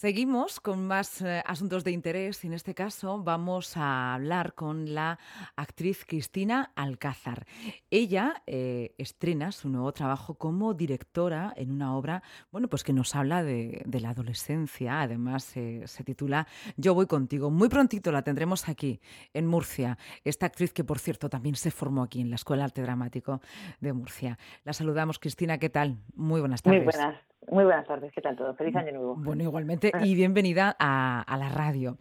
Seguimos 0.00 0.60
con 0.60 0.86
más 0.86 1.20
eh, 1.20 1.42
asuntos 1.44 1.84
de 1.84 1.90
interés 1.90 2.42
y 2.44 2.46
en 2.46 2.54
este 2.54 2.74
caso 2.74 3.22
vamos 3.22 3.76
a 3.76 4.14
hablar 4.14 4.54
con 4.54 4.94
la 4.94 5.18
actriz 5.56 6.06
Cristina 6.06 6.72
Alcázar. 6.74 7.44
Ella 7.90 8.42
eh, 8.46 8.94
estrena 8.96 9.52
su 9.52 9.68
nuevo 9.68 9.92
trabajo 9.92 10.36
como 10.36 10.72
directora 10.72 11.52
en 11.54 11.70
una 11.70 11.94
obra, 11.94 12.22
bueno, 12.50 12.66
pues 12.68 12.82
que 12.82 12.94
nos 12.94 13.14
habla 13.14 13.42
de, 13.42 13.84
la 13.92 14.08
adolescencia. 14.08 15.02
Además 15.02 15.54
eh, 15.58 15.82
se 15.84 16.02
titula 16.02 16.46
Yo 16.78 16.94
voy 16.94 17.04
contigo. 17.04 17.50
Muy 17.50 17.68
prontito 17.68 18.10
la 18.10 18.22
tendremos 18.22 18.70
aquí 18.70 19.02
en 19.34 19.46
Murcia. 19.46 19.98
Esta 20.24 20.46
actriz 20.46 20.72
que 20.72 20.82
por 20.82 20.98
cierto 20.98 21.28
también 21.28 21.56
se 21.56 21.70
formó 21.70 22.04
aquí 22.04 22.22
en 22.22 22.30
la 22.30 22.36
Escuela 22.36 22.64
Arte 22.64 22.80
Dramático 22.80 23.42
de 23.80 23.92
Murcia. 23.92 24.38
La 24.64 24.72
saludamos, 24.72 25.18
Cristina. 25.18 25.58
¿Qué 25.58 25.68
tal? 25.68 25.98
Muy 26.14 26.40
buenas 26.40 26.62
tardes. 26.62 26.84
Muy 26.84 26.90
buenas. 26.90 27.30
Muy 27.48 27.64
buenas 27.64 27.86
tardes, 27.86 28.12
¿qué 28.12 28.20
tal 28.20 28.36
todo? 28.36 28.54
Feliz 28.54 28.76
año 28.76 28.92
nuevo. 28.92 29.16
Bueno, 29.16 29.42
igualmente, 29.42 29.92
y 30.02 30.14
bienvenida 30.14 30.76
a, 30.78 31.36
la 31.38 31.48
radio. 31.48 31.96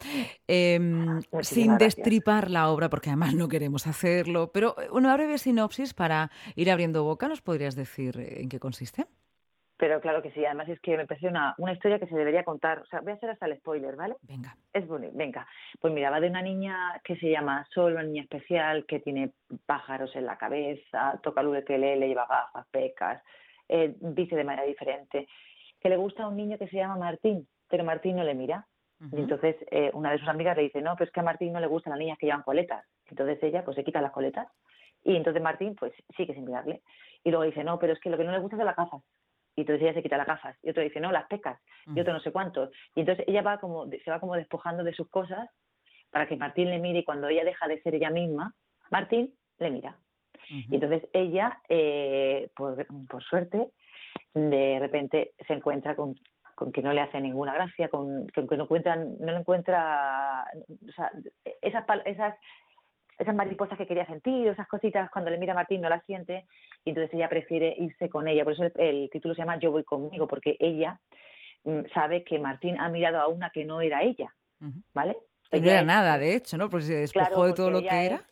Em, 0.48 1.22
sin 1.42 1.78
destripar 1.78 2.52
la 2.52 2.70
obra, 2.70 2.90
porque 2.90 3.10
además 3.10 3.34
no 3.34 3.48
queremos 3.48 3.88
hacerlo, 3.88 4.52
pero 4.52 4.76
una 4.92 5.16
breve 5.16 5.38
sinopsis 5.38 5.94
para 5.94 6.30
ir 6.56 6.70
abriendo 6.70 7.04
boca, 7.04 7.28
¿nos 7.28 7.42
podrías 7.42 7.76
decir 7.76 8.20
en 8.20 8.50
qué 8.50 8.60
consiste? 8.60 9.08
Pero 9.80 10.02
claro 10.02 10.22
que 10.22 10.32
sí, 10.32 10.44
además 10.44 10.68
es 10.68 10.80
que 10.82 10.98
me 10.98 11.08
parece 11.08 11.30
una, 11.30 11.56
una 11.58 11.72
historia 11.72 12.00
que 12.00 12.08
se 12.08 12.16
debería 12.16 12.44
contar. 12.44 12.80
O 12.80 12.86
sea, 12.88 13.00
voy 13.00 13.14
a 13.14 13.16
hacer 13.16 13.30
hasta 13.30 13.46
el 13.46 13.58
spoiler, 13.60 13.96
¿vale? 13.96 14.16
Venga. 14.24 14.58
Es 14.74 14.86
bonito, 14.86 15.14
venga. 15.16 15.48
Pues 15.80 15.94
mira, 15.94 16.10
va 16.10 16.20
de 16.20 16.28
una 16.28 16.42
niña 16.42 17.00
que 17.02 17.16
se 17.16 17.30
llama 17.30 17.66
Sol, 17.74 17.94
una 17.94 18.04
niña 18.04 18.24
especial, 18.24 18.86
que 18.86 19.00
tiene 19.00 19.32
pájaros 19.66 20.14
en 20.18 20.26
la 20.26 20.38
cabeza, 20.38 21.18
toca 21.24 21.40
el 21.40 21.52
le 21.80 22.08
lleva 22.10 22.28
gafas, 22.28 22.68
pecas, 22.72 23.24
eh, 23.70 23.96
dice 24.00 24.36
de 24.36 24.44
manera 24.44 24.68
diferente, 24.68 25.28
que 25.80 25.90
le 25.90 25.98
gusta 25.98 26.24
a 26.24 26.28
un 26.28 26.36
niño 26.36 26.58
que 26.58 26.68
se 26.68 26.78
llama 26.78 26.98
Martín, 26.98 27.48
pero 27.70 27.84
Martín 27.84 28.18
no 28.18 28.24
le 28.24 28.36
mira. 28.36 28.68
Y 29.14 29.16
entonces 29.16 29.56
eh, 29.72 29.92
una 29.94 30.12
de 30.12 30.18
sus 30.18 30.28
amigas 30.28 30.58
le 30.58 30.64
dice, 30.64 30.82
no, 30.82 30.94
pero 30.96 31.06
es 31.06 31.12
que 31.14 31.22
a 31.22 31.24
Martín 31.24 31.54
no 31.54 31.62
le 31.62 31.68
gustan 31.68 31.92
las 31.92 32.00
niñas 32.00 32.18
que 32.18 32.26
llevan 32.26 32.44
coletas. 32.44 32.86
Entonces 33.10 33.42
ella 33.42 33.64
pues 33.64 33.76
se 33.76 33.86
quita 33.86 34.02
las 34.02 34.12
coletas 34.12 34.50
y 35.04 35.16
entonces 35.16 35.42
Martín 35.42 35.76
pues 35.76 35.94
sigue 36.18 36.34
sin 36.34 36.44
mirarle. 36.44 36.82
Y 37.24 37.30
luego 37.30 37.46
dice, 37.46 37.64
no, 37.64 37.80
pero 37.80 37.94
es 37.94 38.00
que 38.00 38.10
lo 38.10 38.18
que 38.18 38.26
no 38.26 38.32
le 38.34 38.40
gusta 38.40 38.56
es 38.56 38.60
de 38.60 38.66
las 38.66 38.76
gafas. 38.76 39.02
Y 39.56 39.62
entonces 39.62 39.84
ella 39.84 39.94
se 39.94 40.04
quita 40.04 40.18
las 40.18 40.28
gafas. 40.28 40.58
Y 40.64 40.70
otro 40.70 40.84
dice, 40.84 41.00
no, 41.00 41.12
las 41.12 41.28
pecas. 41.28 41.60
Y 41.88 42.00
otro 42.00 42.14
no 42.14 42.20
sé 42.20 42.32
cuántos. 42.32 42.72
Y 42.96 43.02
entonces 43.02 43.26
ella 43.28 43.42
va 43.42 43.60
como, 43.60 43.88
se 43.88 44.12
va 44.12 44.20
como 44.20 44.36
despojando 44.36 44.84
de 44.84 44.94
sus 44.94 45.10
cosas 45.10 45.50
para 46.12 46.28
que 46.28 46.38
Martín 46.38 46.70
le 46.70 46.80
mire 46.80 47.00
y 47.00 47.04
cuando 47.04 47.28
ella 47.28 47.44
deja 47.44 47.68
de 47.68 47.82
ser 47.82 47.96
ella 47.96 48.10
misma, 48.10 48.54
Martín 48.90 49.34
le 49.60 49.70
mira. 49.70 49.98
Y 50.50 50.76
entonces 50.76 51.08
ella, 51.14 51.60
eh, 51.70 52.50
por, 52.56 52.86
por 53.08 53.24
suerte, 53.24 53.70
de 54.34 54.78
repente 54.80 55.34
se 55.48 55.54
encuentra 55.54 55.96
con, 55.96 56.16
con 56.56 56.72
que 56.72 56.82
no 56.82 56.92
le 56.92 57.02
hace 57.02 57.22
ninguna 57.22 57.54
gracia, 57.54 57.88
con, 57.90 58.28
que 58.28 58.58
no, 58.58 58.64
encuentran, 58.64 59.18
no 59.20 59.32
le 59.32 59.40
encuentra, 59.40 60.46
o 60.68 60.92
sea, 60.92 61.12
esas, 61.62 61.86
esas, 62.06 62.36
esas 63.18 63.36
mariposas 63.36 63.78
que 63.78 63.88
quería 63.88 64.06
sentir, 64.06 64.48
esas 64.48 64.68
cositas, 64.68 65.10
cuando 65.12 65.32
le 65.32 65.38
mira 65.38 65.54
a 65.54 65.56
Martín 65.56 65.82
no 65.82 65.90
las 65.90 66.04
siente, 66.06 66.46
y 66.84 66.90
entonces 66.90 67.14
ella 67.14 67.30
prefiere 67.30 67.76
irse 67.78 68.10
con 68.10 68.28
ella. 68.28 68.44
Por 68.44 68.54
eso 68.54 68.64
el, 68.76 69.10
título 69.10 69.36
se 69.36 69.42
llama 69.42 69.60
Yo 69.60 69.72
voy 69.72 69.84
conmigo, 69.84 70.28
porque 70.28 70.58
ella 70.60 71.00
mm, 71.64 71.82
sabe 71.94 72.24
que 72.24 72.40
Martín 72.40 72.80
ha 72.80 72.90
mirado 72.90 73.20
a 73.20 73.28
una 73.28 73.52
que 73.52 73.66
no 73.66 73.82
era 73.82 74.04
ella, 74.04 74.34
¿vale? 74.94 75.18
no 75.52 75.58
era 75.58 75.82
nada, 75.84 76.18
de 76.18 76.36
hecho, 76.36 76.58
¿no? 76.58 76.70
Porque 76.70 76.88
se 76.88 76.96
despojó 76.96 77.46
de 77.46 77.54
todo 77.54 77.72
lo 77.72 77.82
que 77.82 78.06
era 78.06 78.24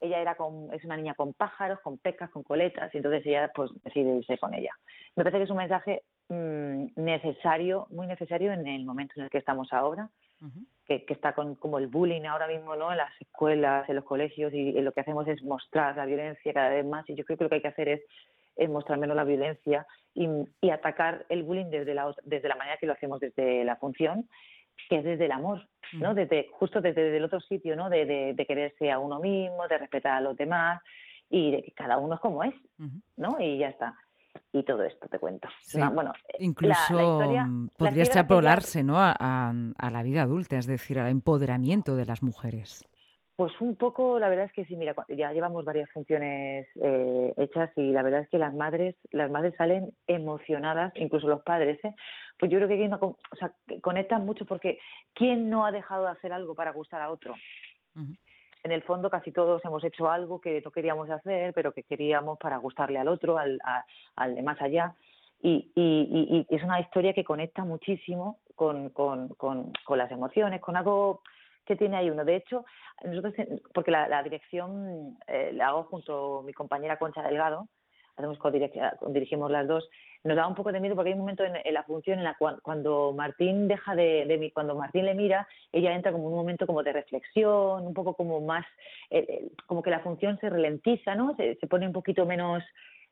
ella 0.00 0.20
era 0.20 0.34
con, 0.34 0.72
es 0.72 0.84
una 0.84 0.96
niña 0.96 1.14
con 1.14 1.32
pájaros, 1.32 1.80
con 1.80 1.98
pecas, 1.98 2.30
con 2.30 2.42
coletas, 2.42 2.94
y 2.94 2.98
entonces 2.98 3.24
ella 3.26 3.50
pues 3.54 3.70
decide 3.82 4.16
irse 4.16 4.38
con 4.38 4.54
ella. 4.54 4.72
Me 5.16 5.24
parece 5.24 5.38
que 5.38 5.44
es 5.44 5.50
un 5.50 5.56
mensaje 5.56 6.02
mm, 6.28 6.86
necesario, 6.96 7.86
muy 7.90 8.06
necesario 8.06 8.52
en 8.52 8.66
el 8.66 8.84
momento 8.84 9.14
en 9.16 9.24
el 9.24 9.30
que 9.30 9.38
estamos 9.38 9.72
ahora, 9.72 10.10
que, 10.86 11.06
está 11.08 11.32
con 11.32 11.54
como 11.54 11.78
el 11.78 11.86
bullying 11.86 12.24
ahora 12.24 12.46
mismo 12.46 12.76
no 12.76 12.90
en 12.90 12.98
las 12.98 13.18
escuelas, 13.18 13.88
en 13.88 13.96
los 13.96 14.04
colegios, 14.04 14.52
y, 14.52 14.72
lo 14.72 14.92
que 14.92 15.00
hacemos 15.00 15.26
es 15.28 15.42
mostrar 15.42 15.96
la 15.96 16.04
violencia 16.04 16.52
cada 16.52 16.70
vez 16.70 16.84
más, 16.84 17.08
y 17.08 17.14
yo 17.14 17.24
creo 17.24 17.38
que 17.38 17.44
lo 17.44 17.50
que 17.50 17.56
hay 17.56 17.62
que 17.62 17.68
hacer 17.68 17.88
es, 17.88 18.02
mostrar 18.68 18.98
menos 18.98 19.16
la 19.16 19.24
violencia 19.24 19.84
y, 20.14 20.28
y 20.60 20.70
atacar 20.70 21.26
el 21.28 21.42
bullying 21.42 21.70
desde 21.70 21.92
la, 21.92 22.14
desde 22.22 22.48
la 22.48 22.54
manera 22.54 22.76
que 22.76 22.86
lo 22.86 22.92
hacemos 22.92 23.18
desde 23.18 23.64
la 23.64 23.74
función 23.74 24.28
que 24.88 24.98
es 24.98 25.04
desde 25.04 25.26
el 25.26 25.32
amor, 25.32 25.66
¿no? 25.92 26.12
Mm. 26.12 26.16
Desde, 26.16 26.48
justo 26.52 26.80
desde 26.80 27.16
el 27.16 27.24
otro 27.24 27.40
sitio, 27.40 27.76
¿no? 27.76 27.88
De, 27.88 28.34
de, 28.34 28.46
quererse 28.46 28.90
a 28.90 28.98
uno 28.98 29.20
mismo, 29.20 29.66
de 29.68 29.78
respetar 29.78 30.12
a 30.12 30.20
los 30.20 30.36
demás 30.36 30.82
y 31.30 31.50
de 31.50 31.62
que 31.62 31.72
cada 31.72 31.98
uno 31.98 32.14
es 32.14 32.20
como 32.20 32.44
es, 32.44 32.54
¿no? 33.16 33.36
Y 33.40 33.58
ya 33.58 33.68
está. 33.68 33.96
Y 34.52 34.64
todo 34.64 34.82
esto 34.82 35.08
te 35.08 35.18
cuento. 35.18 35.48
bueno, 35.92 36.12
Incluso 36.38 37.18
podría 37.76 38.02
extrapolarse, 38.02 38.82
¿no? 38.82 38.98
A, 38.98 39.12
a 39.76 39.90
la 39.90 40.02
vida 40.02 40.22
adulta, 40.22 40.58
es 40.58 40.66
decir, 40.66 40.98
al 40.98 41.10
empoderamiento 41.10 41.96
de 41.96 42.06
las 42.06 42.22
mujeres. 42.22 42.84
Pues 43.36 43.52
un 43.60 43.74
poco, 43.74 44.20
la 44.20 44.28
verdad 44.28 44.44
es 44.44 44.52
que 44.52 44.64
sí, 44.64 44.76
mira, 44.76 44.94
ya 45.08 45.32
llevamos 45.32 45.64
varias 45.64 45.90
funciones 45.90 46.68
eh, 46.80 47.34
hechas 47.36 47.70
y 47.76 47.90
la 47.90 48.02
verdad 48.02 48.20
es 48.20 48.28
que 48.28 48.38
las 48.38 48.54
madres, 48.54 48.94
las 49.10 49.28
madres 49.28 49.54
salen 49.58 49.92
emocionadas, 50.06 50.92
incluso 50.94 51.26
los 51.26 51.42
padres, 51.42 51.84
¿eh? 51.84 51.94
Pues 52.38 52.52
yo 52.52 52.58
creo 52.58 52.68
que, 52.68 52.90
o 52.92 53.16
sea, 53.36 53.52
conectan 53.80 54.24
mucho 54.24 54.44
porque 54.44 54.78
¿quién 55.14 55.50
no 55.50 55.66
ha 55.66 55.72
dejado 55.72 56.04
de 56.04 56.12
hacer 56.12 56.32
algo 56.32 56.54
para 56.54 56.70
gustar 56.70 57.00
a 57.00 57.10
otro? 57.10 57.34
En 58.62 58.72
el 58.72 58.82
fondo 58.82 59.10
casi 59.10 59.32
todos 59.32 59.64
hemos 59.64 59.82
hecho 59.82 60.08
algo 60.08 60.40
que 60.40 60.60
no 60.64 60.70
queríamos 60.70 61.10
hacer, 61.10 61.52
pero 61.54 61.72
que 61.72 61.82
queríamos 61.82 62.38
para 62.38 62.58
gustarle 62.58 62.98
al 62.98 63.08
otro, 63.08 63.38
al, 63.38 63.58
al 64.16 64.34
de 64.34 64.42
más 64.42 64.60
allá. 64.62 64.94
Y, 65.42 65.72
y, 65.74 66.46
y, 66.48 66.54
es 66.54 66.62
una 66.62 66.80
historia 66.80 67.12
que 67.12 67.24
conecta 67.24 67.64
muchísimo 67.64 68.38
con, 68.54 68.90
con, 68.90 69.28
con, 69.34 69.72
con 69.84 69.98
las 69.98 70.10
emociones, 70.10 70.60
con 70.60 70.76
algo 70.76 71.22
que 71.64 71.76
tiene 71.76 71.96
ahí 71.96 72.10
uno. 72.10 72.24
De 72.24 72.36
hecho, 72.36 72.64
nosotros, 73.04 73.34
porque 73.72 73.90
la, 73.90 74.22
dirección 74.22 75.16
eh, 75.26 75.50
la 75.52 75.68
hago 75.68 75.84
junto 75.84 76.40
a 76.40 76.42
mi 76.42 76.52
compañera 76.52 76.98
Concha 76.98 77.22
Delgado, 77.22 77.68
hacemos 78.16 78.38
dirigimos 79.08 79.50
las 79.50 79.66
dos, 79.66 79.88
nos 80.22 80.36
da 80.36 80.46
un 80.46 80.54
poco 80.54 80.72
de 80.72 80.80
miedo 80.80 80.94
porque 80.94 81.10
hay 81.10 81.14
un 81.14 81.20
momento 81.20 81.44
en, 81.44 81.74
la 81.74 81.82
función 81.82 82.18
en 82.18 82.24
la 82.24 82.34
cual 82.34 82.60
cuando 82.62 83.12
Martín 83.12 83.68
deja 83.68 83.94
de, 83.94 84.24
de, 84.26 84.52
cuando 84.52 84.74
Martín 84.74 85.04
le 85.04 85.14
mira, 85.14 85.46
ella 85.72 85.94
entra 85.94 86.12
como 86.12 86.28
un 86.28 86.34
momento 86.34 86.66
como 86.66 86.82
de 86.82 86.92
reflexión, 86.92 87.86
un 87.86 87.92
poco 87.92 88.14
como 88.14 88.40
más, 88.40 88.64
eh, 89.10 89.26
eh, 89.28 89.48
como 89.66 89.82
que 89.82 89.90
la 89.90 90.00
función 90.00 90.38
se 90.40 90.48
ralentiza, 90.48 91.14
¿no? 91.14 91.34
Se, 91.36 91.56
se, 91.56 91.66
pone 91.66 91.86
un 91.86 91.92
poquito 91.92 92.24
menos, 92.24 92.62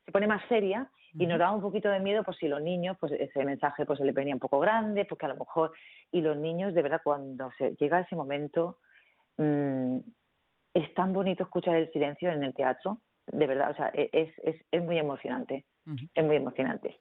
se 0.05 0.13
pone 0.13 0.27
más 0.27 0.43
seria 0.49 0.91
y 1.15 1.27
nos 1.27 1.39
da 1.39 1.53
un 1.53 1.61
poquito 1.61 1.91
de 1.91 2.01
miedo 2.01 2.23
pues 2.25 2.39
si 2.39 2.49
los 2.49 2.63
niños, 2.63 2.97
pues 2.99 3.13
ese 3.13 3.45
mensaje 3.45 3.85
pues 3.85 3.99
se 3.99 4.05
le 4.05 4.13
venía 4.13 4.35
un 4.35 4.41
poco 4.41 4.59
grande, 4.61 5.05
porque 5.05 5.27
a 5.27 5.29
lo 5.29 5.37
mejor, 5.37 5.73
y 6.11 6.23
los 6.23 6.37
niños 6.37 6.75
de 6.75 6.83
verdad 6.83 7.03
cuando 7.05 7.51
se 7.59 7.77
llega 7.77 8.01
ese 8.01 8.17
momento, 8.17 8.79
mm, 9.37 9.99
es 10.75 10.95
tan 10.95 11.13
bonito 11.13 11.43
escuchar 11.43 11.77
el 11.77 11.93
silencio 11.93 12.31
en 12.31 12.43
el 12.43 12.55
teatro, 12.55 12.99
de 13.27 13.47
verdad, 13.47 13.71
o 13.71 13.75
sea, 13.75 13.91
e, 13.93 14.09
es, 14.13 14.33
es, 14.43 14.57
es 14.71 14.83
muy 14.83 14.99
emocionante, 14.99 15.67
es 16.15 16.25
muy 16.25 16.37
emocionante. 16.37 16.99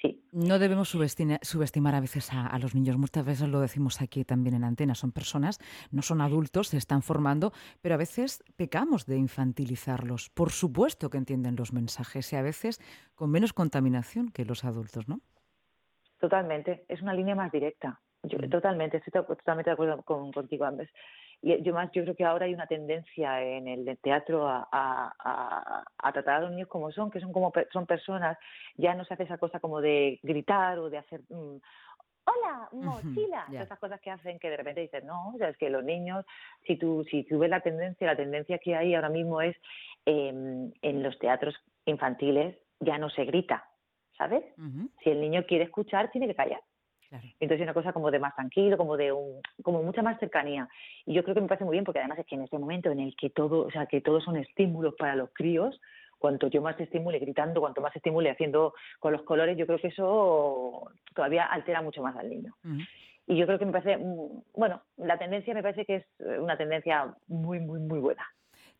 Sí. 0.00 0.22
No 0.30 0.60
debemos 0.60 0.90
subestimar, 0.90 1.94
a 1.94 2.00
veces 2.00 2.32
a, 2.32 2.56
los 2.58 2.74
niños. 2.74 2.96
Muchas 2.96 3.24
veces 3.24 3.48
lo 3.48 3.60
decimos 3.60 4.00
aquí 4.00 4.24
también 4.24 4.54
en 4.54 4.64
antena. 4.64 4.94
Son 4.94 5.10
personas, 5.10 5.58
no 5.90 6.02
son 6.02 6.20
adultos, 6.20 6.68
se 6.68 6.76
están 6.76 7.02
formando, 7.02 7.52
pero 7.82 7.96
a 7.96 7.98
veces 7.98 8.44
pecamos 8.56 9.06
de 9.06 9.16
infantilizarlos. 9.16 10.30
Por 10.30 10.50
supuesto 10.50 11.10
que 11.10 11.18
entienden 11.18 11.56
los 11.56 11.72
mensajes 11.72 12.32
y 12.32 12.36
a 12.36 12.42
veces 12.42 12.80
con 13.16 13.30
menos 13.30 13.52
contaminación 13.52 14.30
que 14.30 14.44
los 14.44 14.64
adultos, 14.64 15.08
¿no? 15.08 15.20
Totalmente. 16.20 16.84
Es 16.88 17.02
una 17.02 17.14
línea 17.14 17.34
más 17.34 17.50
directa. 17.50 18.00
Yo, 18.22 18.38
mm. 18.38 18.50
Totalmente. 18.50 18.98
Estoy 18.98 19.24
totalmente 19.24 19.70
de 19.70 19.74
acuerdo 19.74 20.02
con, 20.02 20.32
contigo, 20.32 20.64
Andrés. 20.64 20.90
Y 21.40 21.62
yo 21.62 21.72
más, 21.72 21.90
yo 21.92 22.02
creo 22.02 22.16
que 22.16 22.24
ahora 22.24 22.46
hay 22.46 22.54
una 22.54 22.66
tendencia 22.66 23.42
en 23.42 23.68
el 23.68 23.98
teatro 23.98 24.48
a, 24.48 25.14
tratar 26.12 26.36
a 26.36 26.40
los 26.40 26.50
niños 26.50 26.68
como 26.68 26.90
son, 26.90 27.10
que 27.10 27.20
son 27.20 27.32
como 27.32 27.52
son 27.72 27.86
personas. 27.86 28.36
Ya 28.76 28.94
no 28.94 29.04
se 29.04 29.14
hace 29.14 29.22
esa 29.22 29.38
cosa 29.38 29.60
como 29.60 29.80
de 29.80 30.18
gritar 30.22 30.78
o 30.78 30.90
de 30.90 30.98
hacer 30.98 31.20
mm, 31.28 31.58
hola, 32.28 32.68
mochila, 32.72 33.46
esas 33.52 33.78
cosas 33.78 34.00
que 34.00 34.10
hacen 34.10 34.38
que 34.38 34.50
de 34.50 34.56
repente 34.56 34.80
dicen, 34.80 35.06
no, 35.06 35.30
o 35.34 35.38
sea, 35.38 35.48
es 35.48 35.56
que 35.56 35.70
los 35.70 35.84
niños, 35.84 36.24
si 36.66 36.76
tú, 36.76 37.04
si 37.10 37.24
tú 37.24 37.38
ves 37.38 37.50
la 37.50 37.60
tendencia, 37.60 38.06
la 38.06 38.16
tendencia 38.16 38.58
que 38.58 38.76
hay 38.76 38.94
ahora 38.94 39.08
mismo 39.08 39.40
es 39.40 39.56
em, 40.06 40.72
en 40.82 41.02
los 41.02 41.18
teatros 41.18 41.54
infantiles 41.84 42.56
ya 42.80 42.98
no 42.98 43.10
se 43.10 43.24
grita, 43.24 43.68
¿sabes? 44.16 44.44
Si 45.02 45.10
el 45.10 45.20
niño 45.20 45.44
quiere 45.46 45.64
escuchar, 45.64 46.10
tiene 46.10 46.28
que 46.28 46.34
callar. 46.34 46.60
Entonces 47.10 47.36
Entonces 47.40 47.62
una 47.62 47.74
cosa 47.74 47.92
como 47.92 48.10
de 48.10 48.18
más 48.18 48.34
tranquilo, 48.34 48.76
como 48.76 48.96
de 48.96 49.12
un, 49.12 49.40
como 49.62 49.82
mucha 49.82 50.02
más 50.02 50.18
cercanía. 50.18 50.68
Y 51.06 51.14
yo 51.14 51.22
creo 51.22 51.34
que 51.34 51.40
me 51.40 51.48
parece 51.48 51.64
muy 51.64 51.72
bien 51.72 51.84
porque 51.84 52.00
además 52.00 52.18
es 52.18 52.26
que 52.26 52.34
en 52.34 52.42
este 52.42 52.58
momento 52.58 52.90
en 52.90 53.00
el 53.00 53.16
que 53.16 53.30
todo, 53.30 53.66
o 53.66 53.70
sea, 53.70 53.86
que 53.86 54.00
todos 54.00 54.24
son 54.24 54.36
estímulos 54.36 54.94
para 54.98 55.16
los 55.16 55.30
críos, 55.32 55.80
cuanto 56.18 56.48
yo 56.48 56.60
más 56.60 56.78
estimule 56.80 57.18
gritando, 57.18 57.60
cuanto 57.60 57.80
más 57.80 57.94
estimule 57.94 58.30
haciendo 58.30 58.74
con 58.98 59.12
los 59.12 59.22
colores, 59.22 59.56
yo 59.56 59.66
creo 59.66 59.78
que 59.78 59.88
eso 59.88 60.90
todavía 61.14 61.44
altera 61.46 61.80
mucho 61.80 62.02
más 62.02 62.16
al 62.16 62.28
niño. 62.28 62.54
Y 63.26 63.36
yo 63.36 63.46
creo 63.46 63.58
que 63.58 63.66
me 63.66 63.72
parece, 63.72 63.96
mm, 63.98 64.42
bueno, 64.54 64.82
la 64.96 65.18
tendencia 65.18 65.54
me 65.54 65.62
parece 65.62 65.84
que 65.84 65.96
es 65.96 66.06
una 66.40 66.56
tendencia 66.56 67.14
muy, 67.26 67.60
muy, 67.60 67.80
muy 67.80 68.00
buena. 68.00 68.26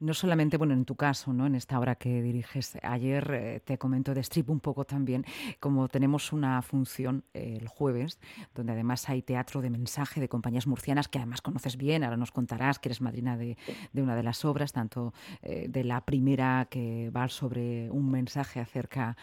No 0.00 0.14
solamente, 0.14 0.56
bueno, 0.56 0.74
en 0.74 0.84
tu 0.84 0.94
caso, 0.94 1.32
¿no? 1.32 1.46
En 1.46 1.54
esta 1.54 1.78
obra 1.78 1.96
que 1.96 2.22
diriges, 2.22 2.78
ayer 2.82 3.30
eh, 3.32 3.60
te 3.64 3.78
comento 3.78 4.14
de 4.14 4.20
Strip 4.20 4.48
un 4.50 4.60
poco 4.60 4.84
también, 4.84 5.24
como 5.58 5.88
tenemos 5.88 6.32
una 6.32 6.62
función 6.62 7.24
eh, 7.34 7.58
el 7.60 7.66
jueves, 7.66 8.20
donde 8.54 8.72
además 8.72 9.08
hay 9.08 9.22
teatro 9.22 9.60
de 9.60 9.70
mensaje 9.70 10.20
de 10.20 10.28
compañías 10.28 10.66
murcianas 10.66 11.08
que 11.08 11.18
además 11.18 11.42
conoces 11.42 11.76
bien, 11.76 12.04
ahora 12.04 12.16
nos 12.16 12.30
contarás 12.30 12.78
que 12.78 12.88
eres 12.88 13.00
madrina 13.00 13.36
de, 13.36 13.56
una 13.94 14.14
de 14.14 14.22
las 14.22 14.44
obras, 14.44 14.72
tanto 14.72 15.12
eh, 15.42 15.66
de 15.68 15.82
la 15.82 16.04
primera 16.04 16.68
que 16.70 17.10
va 17.10 17.28
sobre 17.28 17.90
un 17.90 18.10
mensaje 18.10 18.60
acerca 18.60 19.16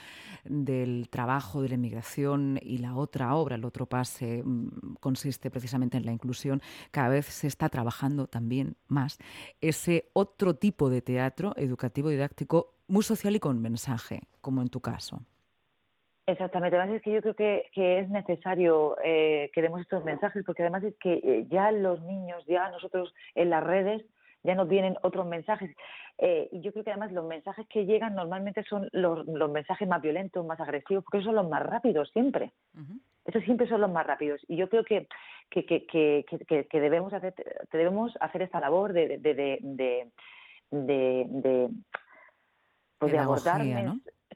del 0.43 1.07
trabajo 1.09 1.61
de 1.61 1.69
la 1.69 1.75
inmigración 1.75 2.59
y 2.61 2.79
la 2.79 2.95
otra 2.95 3.35
obra, 3.35 3.55
el 3.55 3.63
otro 3.63 3.85
pase, 3.85 4.43
mm, 4.43 4.95
consiste 4.99 5.49
precisamente 5.49 5.97
en 5.97 6.05
la 6.05 6.11
inclusión, 6.11 6.61
cada 6.91 7.09
vez 7.09 7.27
se 7.27 7.47
está 7.47 7.69
trabajando 7.69 8.27
también 8.27 8.75
más 8.87 9.17
ese 9.61 10.09
otro 10.13 10.55
tipo 10.55 10.64
de 10.89 11.01
teatro 11.01 11.53
educativo 11.57 12.09
didáctico 12.09 12.73
muy 12.87 13.03
social 13.03 13.35
y 13.35 13.39
con 13.39 13.61
mensaje, 13.61 14.21
como 14.41 14.61
en 14.61 14.69
tu 14.69 14.79
caso. 14.81 15.21
Exactamente, 16.27 16.75
además 16.75 16.95
es 16.95 17.01
que 17.03 17.11
yo 17.11 17.21
creo 17.21 17.35
que, 17.35 17.69
que 17.71 17.99
es 17.99 18.09
necesario 18.09 18.97
eh, 19.03 19.51
que 19.53 19.61
demos 19.61 19.81
estos 19.81 20.03
mensajes, 20.03 20.43
porque 20.43 20.63
además 20.63 20.83
es 20.83 20.95
que 20.97 21.13
eh, 21.13 21.45
ya 21.49 21.71
los 21.71 22.01
niños, 22.01 22.43
ya 22.47 22.69
nosotros 22.69 23.13
en 23.35 23.51
las 23.51 23.63
redes, 23.63 24.03
ya 24.41 24.55
nos 24.55 24.67
vienen 24.67 24.95
otros 25.03 25.27
mensajes. 25.27 25.75
Eh, 26.17 26.47
y 26.51 26.61
yo 26.61 26.71
creo 26.71 26.83
que 26.83 26.91
además 26.91 27.11
los 27.11 27.25
mensajes 27.25 27.67
que 27.67 27.85
llegan 27.85 28.15
normalmente 28.15 28.63
son 28.63 28.89
los, 28.91 29.25
los, 29.27 29.51
mensajes 29.51 29.87
más 29.87 30.01
violentos, 30.01 30.45
más 30.45 30.59
agresivos, 30.59 31.03
porque 31.03 31.17
esos 31.17 31.27
son 31.27 31.35
los 31.35 31.49
más 31.49 31.63
rápidos 31.63 32.09
siempre. 32.11 32.51
Esos 33.25 33.43
siempre 33.43 33.67
son 33.67 33.81
los 33.81 33.91
más 33.91 34.07
rápidos. 34.07 34.41
Y 34.47 34.55
yo 34.55 34.69
creo 34.69 34.83
que, 34.83 35.07
que, 35.49 35.65
que, 35.65 35.85
que, 35.85 36.65
que 36.65 36.79
debemos, 36.79 37.13
hacer, 37.13 37.33
debemos 37.71 38.13
hacer 38.19 38.43
esta 38.43 38.59
labor 38.59 38.93
de, 38.93 39.17
de, 39.17 39.33
de, 39.33 39.59
de, 39.61 40.07
de, 40.75 41.69
pues 42.97 43.11
de 43.11 43.17
abordar 43.17 43.61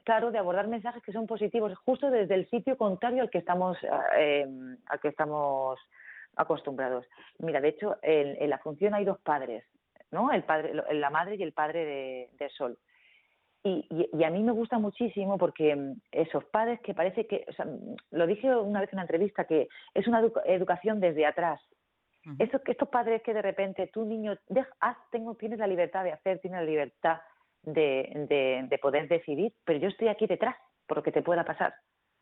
claro 0.04 0.30
de 0.30 0.38
abordar 0.38 0.66
mensajes 0.68 1.02
que 1.02 1.12
son 1.12 1.26
positivos 1.26 1.76
justo 1.84 2.10
desde 2.10 2.34
el 2.34 2.48
sitio 2.48 2.76
contrario 2.76 3.22
al 3.22 3.30
que 3.30 3.38
estamos 3.38 3.76
eh, 4.16 4.46
al 4.86 5.00
que 5.00 5.08
estamos 5.08 5.78
acostumbrados. 6.36 7.06
Mira 7.38 7.60
de 7.60 7.68
hecho 7.68 7.96
en, 8.02 8.48
la 8.48 8.58
función 8.58 8.94
hay 8.94 9.04
dos 9.04 9.18
padres 9.20 9.64
no 10.10 10.32
el 10.32 10.42
padre 10.44 10.72
la 10.92 11.10
madre 11.10 11.36
y 11.36 11.42
el 11.42 11.52
padre 11.52 12.28
de, 12.38 12.50
Sol. 12.50 12.78
Y, 13.62 13.86
y, 14.14 14.24
a 14.24 14.30
mí 14.30 14.42
me 14.42 14.52
gusta 14.52 14.78
muchísimo 14.78 15.36
porque 15.36 15.76
mm, 15.76 16.00
esos 16.12 16.44
padres 16.46 16.80
que 16.80 16.94
parece 16.94 17.26
que, 17.26 17.44
o 17.46 17.52
sea, 17.52 17.66
lo 18.10 18.26
dije 18.26 18.56
una 18.56 18.80
vez 18.80 18.90
en 18.90 18.96
una 18.96 19.02
entrevista, 19.02 19.44
que 19.44 19.68
es 19.92 20.08
una 20.08 20.22
educación 20.46 20.98
desde 20.98 21.26
atrás. 21.26 21.60
Eso, 22.38 22.62
que 22.62 22.72
estos 22.72 22.88
padres 22.88 23.22
que 23.22 23.32
de 23.32 23.42
repente 23.42 23.86
tu 23.86 24.04
niño, 24.04 24.36
haz, 24.80 24.96
tengo, 25.10 25.34
tienes 25.36 25.58
la 25.58 25.66
libertad 25.66 26.04
de 26.04 26.12
hacer, 26.12 26.38
tienes 26.40 26.60
la 26.60 26.66
libertad 26.66 27.20
de, 27.62 28.66
de, 28.68 28.78
poder 28.78 29.08
decidir, 29.08 29.54
pero 29.64 29.78
yo 29.78 29.88
estoy 29.88 30.08
aquí 30.08 30.26
detrás 30.26 30.56
por 30.86 30.98
lo 30.98 31.02
que 31.02 31.12
te 31.12 31.22
pueda 31.22 31.44
pasar. 31.44 31.74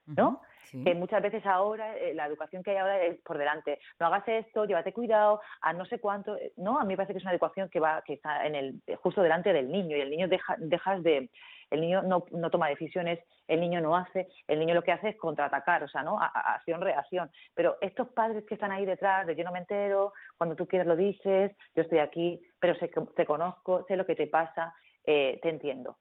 ¿no? 0.07 0.41
Que 0.71 0.95
muchas 0.95 1.23
veces 1.23 1.45
ahora, 1.47 1.97
eh, 1.97 2.15
la 2.15 2.27
educación 2.27 2.63
que 2.63 2.73
hay 2.73 2.77
ahora 2.77 3.03
es 3.03 3.19
por 3.21 3.39
delante. 3.39 3.79
No 3.99 4.07
hagas 4.07 4.27
esto, 4.29 4.65
llévate 4.65 4.93
cuidado, 4.93 5.41
a 5.61 5.73
no 5.73 5.85
sé 5.87 5.99
cuánto. 5.99 6.37
Eh, 6.37 6.53
no, 6.57 6.79
a 6.79 6.85
mí 6.85 6.89
me 6.89 6.97
parece 6.97 7.15
que 7.15 7.19
es 7.19 7.25
una 7.25 7.33
educación 7.33 7.69
que 7.69 7.81
va, 7.81 8.03
que 8.03 8.15
está 8.15 8.47
en 8.47 8.55
el, 8.55 8.83
justo 9.03 9.23
delante 9.23 9.53
del 9.53 9.71
niño 9.71 9.97
y 9.97 10.01
el 10.01 10.11
niño 10.11 10.29
deja, 10.29 10.57
dejas 10.59 11.03
de, 11.03 11.31
el 11.71 11.81
niño 11.81 12.03
no, 12.03 12.25
no 12.33 12.51
toma 12.51 12.69
decisiones, 12.69 13.21
el 13.47 13.61
niño 13.61 13.81
no 13.81 13.97
hace, 13.97 14.29
el 14.47 14.59
niño 14.59 14.75
lo 14.75 14.83
que 14.83 14.93
hace 14.93 15.11
es 15.11 15.17
contraatacar, 15.17 15.83
o 15.83 15.89
sea, 15.89 16.03
¿no? 16.03 16.19
Acción-reacción. 16.21 17.31
Pero 17.55 17.77
estos 17.81 18.09
padres 18.09 18.45
que 18.45 18.55
están 18.55 18.73
ahí 18.73 18.85
detrás, 18.85 19.27
de 19.27 19.37
yo 19.37 19.45
no 19.45 19.53
me 19.53 19.61
entero, 19.61 20.13
cuando 20.37 20.57
tú 20.57 20.67
quieras 20.67 20.87
lo 20.87 20.97
dices, 20.97 21.53
yo 21.75 21.83
estoy 21.83 21.99
aquí, 21.99 22.41
pero 22.59 22.75
sé, 22.77 22.91
te 23.17 23.27
conozco, 23.27 23.85
sé 23.87 23.97
lo 23.97 24.07
que 24.07 24.17
te 24.17 24.27
pasa, 24.27 24.75
eh, 25.05 25.39
te 25.43 25.49
entiendo, 25.49 25.97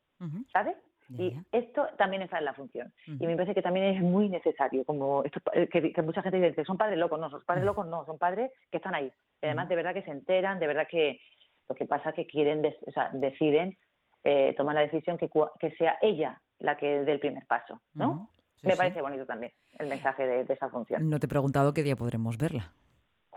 ¿sabes? 0.52 0.76
Y 1.10 1.38
esto 1.52 1.88
también 1.98 2.22
está 2.22 2.40
en 2.40 2.46
la 2.46 2.54
función. 2.54 2.92
Y 3.06 3.26
me 3.26 3.36
parece 3.36 3.56
que 3.56 3.62
también 3.62 3.96
es 3.96 4.02
muy 4.02 4.30
necesario, 4.30 4.84
como 4.84 5.24
esto, 5.24 5.40
eh, 5.54 5.68
que, 5.68 6.02
mucha 6.02 6.22
gente 6.22 6.42
dice, 6.42 6.66
son 6.66 6.78
padres 6.78 6.98
locos, 6.98 7.20
no, 7.20 7.30
son 7.30 7.42
padres 7.46 7.64
locos 7.64 7.88
no, 7.88 8.06
son 8.06 8.18
padres 8.18 8.52
que 8.70 8.78
están 8.78 8.96
ahí. 8.96 9.12
además, 9.42 9.70
de 9.70 9.76
verdad 9.76 9.94
que 9.94 10.04
se 10.04 10.12
enteran, 10.12 10.60
de 10.60 10.68
verdad 10.68 10.88
que 10.90 11.20
lo 11.70 11.76
que 11.76 11.86
pasa 11.86 12.10
es 12.10 12.16
que 12.16 12.28
quieren, 12.28 12.66
o 12.86 12.92
sea, 12.92 13.10
deciden 13.14 13.78
eh, 14.24 14.54
tomar 14.58 14.76
la 14.76 14.82
decisión 14.82 15.18
que, 15.18 15.30
que 15.60 15.72
sea 15.72 15.98
ella 16.02 16.42
la 16.60 16.76
que 16.76 17.04
dé 17.04 17.12
el 17.14 17.20
primer 17.20 17.46
paso, 17.46 17.82
¿no? 17.94 18.30
me 18.64 18.76
parece 18.76 19.02
bonito 19.02 19.26
también 19.26 19.54
el 19.78 19.88
mensaje 19.88 20.26
de, 20.26 20.44
de 20.44 20.54
esa 20.54 20.70
función. 20.70 21.10
No 21.10 21.20
te 21.20 21.28
he 21.28 21.30
preguntado 21.30 21.74
qué 21.74 21.84
día 21.84 21.96
podremos 21.96 22.38
verla 22.38 22.74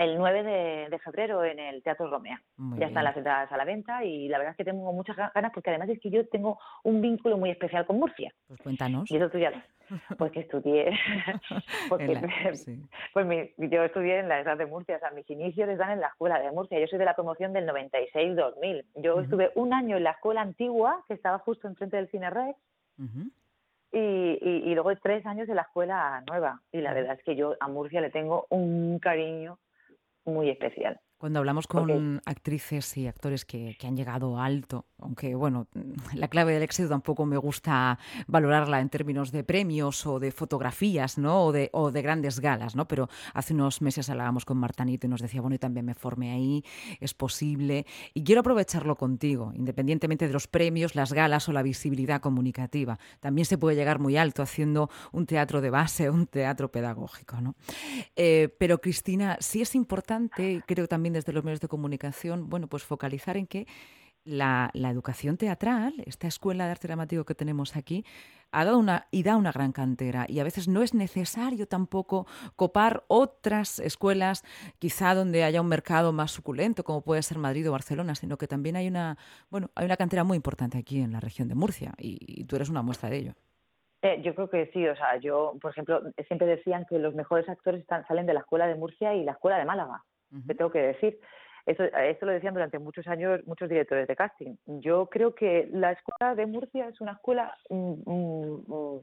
el 0.00 0.16
9 0.16 0.88
de, 0.90 0.98
febrero 0.98 1.44
en 1.44 1.58
el 1.58 1.82
Teatro 1.82 2.10
Romea. 2.10 2.40
ya 2.78 2.86
están 2.86 3.04
las 3.04 3.16
entradas 3.16 3.52
a 3.52 3.56
la 3.56 3.64
venta 3.64 4.02
y 4.02 4.28
la 4.28 4.38
verdad 4.38 4.52
es 4.52 4.56
que 4.56 4.64
tengo 4.64 4.92
muchas 4.92 5.16
ganas 5.16 5.52
porque 5.52 5.70
además 5.70 5.90
es 5.90 6.00
que 6.00 6.10
yo 6.10 6.26
tengo 6.28 6.58
un 6.84 7.02
vínculo 7.02 7.36
muy 7.36 7.50
especial 7.50 7.84
con 7.86 7.98
Murcia. 7.98 8.32
Pues 8.48 8.60
cuéntanos. 8.62 9.10
Y 9.10 9.16
eso 9.16 9.28
tú 9.28 9.38
ya 9.38 9.52
Pues 10.18 10.32
que 10.32 10.40
estudié, 10.40 10.90
porque 11.88 12.20
pues 13.12 13.26
yo 13.58 13.84
estudié 13.84 14.20
en 14.20 14.28
la 14.28 14.40
edad 14.40 14.56
de 14.56 14.66
Murcia, 14.66 14.96
o 14.96 15.00
sea, 15.00 15.10
mis 15.10 15.28
inicios 15.28 15.68
están 15.68 15.90
en 15.90 16.00
la 16.00 16.08
escuela 16.08 16.38
de 16.38 16.50
Murcia. 16.50 16.78
Yo 16.78 16.86
soy 16.86 16.98
de 16.98 17.04
la 17.04 17.14
promoción 17.14 17.52
del 17.52 17.68
96-2000. 17.68 18.84
Yo 18.96 19.20
estuve 19.20 19.50
un 19.54 19.74
año 19.74 19.96
en 19.96 20.04
la 20.04 20.12
escuela 20.12 20.40
antigua, 20.40 21.04
que 21.08 21.14
estaba 21.14 21.38
justo 21.40 21.68
enfrente 21.68 21.96
del 21.96 22.08
Cine 22.10 22.30
Rex, 22.30 22.58
y, 23.92 23.98
y, 23.98 24.70
y, 24.70 24.74
luego 24.74 24.94
tres 24.96 25.26
años 25.26 25.48
en 25.48 25.56
la 25.56 25.62
escuela 25.62 26.22
nueva. 26.28 26.60
Y 26.70 26.80
la 26.80 26.94
verdad 26.94 27.16
es 27.18 27.24
que 27.24 27.34
yo 27.34 27.56
a 27.58 27.66
Murcia 27.66 28.00
le 28.00 28.10
tengo 28.10 28.46
un 28.50 29.00
cariño 29.00 29.58
muy 30.24 30.50
especial. 30.50 31.00
Cuando 31.20 31.40
hablamos 31.40 31.66
con 31.66 32.22
actrices 32.24 32.96
y 32.96 33.06
actores 33.06 33.44
que, 33.44 33.76
han 33.82 33.94
llegado 33.94 34.40
alto, 34.40 34.86
aunque 34.98 35.34
bueno, 35.34 35.66
la 36.14 36.28
clave 36.28 36.54
del 36.54 36.62
éxito 36.62 36.88
tampoco 36.88 37.26
me 37.26 37.36
gusta 37.36 37.98
valorarla 38.26 38.80
en 38.80 38.88
términos 38.88 39.30
de 39.30 39.44
premios 39.44 40.06
o 40.06 40.18
de 40.18 40.32
fotografías, 40.32 41.18
¿no? 41.18 41.44
O 41.44 41.52
de, 41.52 41.68
o 41.74 41.90
de 41.90 42.00
grandes 42.00 42.40
galas, 42.40 42.74
¿no? 42.74 42.88
Pero 42.88 43.10
hace 43.34 43.52
unos 43.52 43.82
meses 43.82 44.08
hablábamos 44.08 44.46
con 44.46 44.56
Martanito 44.56 45.06
y 45.06 45.10
nos 45.10 45.20
decía, 45.20 45.42
bueno, 45.42 45.56
y 45.56 45.58
también 45.58 45.84
me 45.84 45.92
formé 45.92 46.32
ahí, 46.32 46.64
es 47.00 47.12
posible. 47.12 47.84
Y 48.14 48.24
quiero 48.24 48.40
aprovecharlo 48.40 48.96
contigo, 48.96 49.52
independientemente 49.54 50.26
de 50.26 50.32
los 50.32 50.46
premios, 50.46 50.94
las 50.94 51.12
galas 51.12 51.46
o 51.50 51.52
la 51.52 51.62
visibilidad 51.62 52.22
comunicativa. 52.22 52.98
También 53.20 53.44
se 53.44 53.58
puede 53.58 53.76
llegar 53.76 53.98
muy 53.98 54.16
alto 54.16 54.40
haciendo 54.40 54.88
un 55.12 55.26
teatro 55.26 55.60
de 55.60 55.68
base, 55.68 56.08
un 56.08 56.26
teatro 56.26 56.72
pedagógico, 56.72 57.42
¿no? 57.42 57.56
Eh, 58.16 58.48
pero 58.58 58.80
Cristina, 58.80 59.36
sí 59.40 59.60
es 59.60 59.74
importante, 59.74 60.62
creo 60.66 60.88
también 60.88 61.09
desde 61.12 61.32
los 61.32 61.44
medios 61.44 61.60
de 61.60 61.68
comunicación, 61.68 62.48
bueno, 62.48 62.66
pues 62.66 62.84
focalizar 62.84 63.36
en 63.36 63.46
que 63.46 63.66
la, 64.24 64.70
educación 64.74 65.36
teatral, 65.36 65.94
esta 66.06 66.26
escuela 66.26 66.66
de 66.66 66.72
arte 66.72 66.88
dramático 66.88 67.24
que 67.24 67.34
tenemos 67.34 67.76
aquí, 67.76 68.04
ha 68.52 68.64
dado 68.64 68.78
una 68.78 69.06
y 69.10 69.22
da 69.22 69.36
una 69.36 69.52
gran 69.52 69.72
cantera 69.72 70.26
y 70.28 70.40
a 70.40 70.44
veces 70.44 70.66
no 70.66 70.82
es 70.82 70.92
necesario 70.92 71.68
tampoco 71.68 72.26
copar 72.56 73.04
otras 73.06 73.78
escuelas, 73.78 74.42
quizá 74.78 75.14
donde 75.14 75.44
haya 75.44 75.60
un 75.60 75.68
mercado 75.68 76.12
más 76.12 76.32
suculento, 76.32 76.82
como 76.82 77.02
puede 77.02 77.22
ser 77.22 77.38
Madrid 77.38 77.68
o 77.68 77.72
Barcelona, 77.72 78.14
sino 78.14 78.36
que 78.36 78.48
también 78.48 78.76
hay 78.76 78.88
una, 78.88 79.16
bueno, 79.50 79.70
hay 79.76 79.84
una 79.84 79.96
cantera 79.96 80.24
muy 80.24 80.36
importante 80.36 80.78
aquí 80.78 81.00
en 81.00 81.12
la 81.12 81.20
región 81.20 81.48
de 81.48 81.54
Murcia 81.54 81.92
y, 81.98 82.44
tú 82.44 82.56
eres 82.56 82.68
una 82.68 82.82
muestra 82.82 83.08
de 83.08 83.18
ello. 83.18 83.32
Eh, 84.02 84.20
yo 84.22 84.34
creo 84.34 84.48
que 84.48 84.70
sí, 84.72 84.86
o 84.88 84.96
sea, 84.96 85.18
yo, 85.18 85.54
por 85.60 85.70
ejemplo, 85.70 86.02
siempre 86.26 86.46
decían 86.48 86.86
que 86.88 86.98
los 86.98 87.14
mejores 87.14 87.48
actores 87.48 87.82
están, 87.82 88.06
salen 88.08 88.26
de 88.26 88.34
la 88.34 88.40
escuela 88.40 88.66
de 88.66 88.74
Murcia 88.74 89.14
y 89.14 89.24
la 89.24 89.32
escuela 89.32 89.58
de 89.58 89.66
Málaga 89.66 90.02
te 90.46 90.54
tengo 90.54 90.70
que 90.70 90.80
decir. 90.80 91.18
Eso, 91.66 91.84
esto 91.84 92.26
lo 92.26 92.32
decían 92.32 92.54
durante 92.54 92.78
muchos 92.78 93.06
años 93.06 93.40
muchos 93.46 93.68
directores 93.68 94.08
de 94.08 94.16
casting. 94.16 94.56
Yo 94.66 95.06
creo 95.06 95.34
que 95.34 95.68
la 95.72 95.92
escuela 95.92 96.34
de 96.34 96.46
Murcia 96.46 96.88
es 96.88 97.00
una 97.00 97.12
escuela 97.12 97.54
mm, 97.68 97.92
mm, 98.06 98.64
mm, 98.66 99.00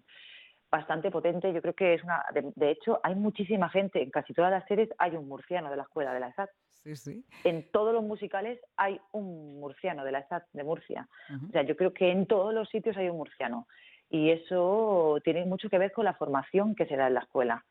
bastante 0.72 1.12
potente. 1.12 1.54
Yo 1.54 1.62
creo 1.62 1.74
que 1.74 1.94
es 1.94 2.04
una. 2.04 2.24
De, 2.34 2.72
hecho, 2.72 3.00
hay 3.04 3.16
muchísima 3.16 3.70
gente, 3.70 4.02
en 4.02 4.10
casi 4.10 4.34
todas 4.34 4.52
las 4.52 4.66
series 4.66 4.90
hay 4.98 5.16
un 5.16 5.28
murciano 5.28 5.70
de 5.70 5.78
la 5.78 5.84
escuela 5.84 6.14
de 6.14 6.20
la 6.20 6.30
ESAT. 6.30 6.50
Sí, 6.84 6.96
sí. 6.96 7.26
En 7.44 7.70
todos 7.72 7.94
los 7.94 8.04
musicales 8.04 8.60
hay 8.76 9.00
un 9.12 9.60
murciano 9.60 10.04
de 10.04 10.12
la 10.12 10.20
ESAT 10.20 10.44
de 10.54 10.64
Murcia. 10.64 11.08
O 11.48 11.52
sea, 11.52 11.64
yo 11.64 11.76
creo 11.76 11.94
que 11.94 12.12
en 12.12 12.26
todos 12.26 12.54
los 12.54 12.70
sitios 12.70 12.98
hay 12.98 13.10
un 13.10 13.18
murciano. 13.18 13.68
Y 14.10 14.32
eso 14.32 15.20
tiene 15.24 15.46
mucho 15.46 15.70
que 15.70 15.78
ver 15.78 15.92
con 15.92 16.06
la 16.06 16.14
formación 16.14 16.76
que 16.76 16.86
se 16.86 16.96
da 16.96 17.08
en 17.08 17.16
la 17.16 17.22
escuela. 17.22 17.66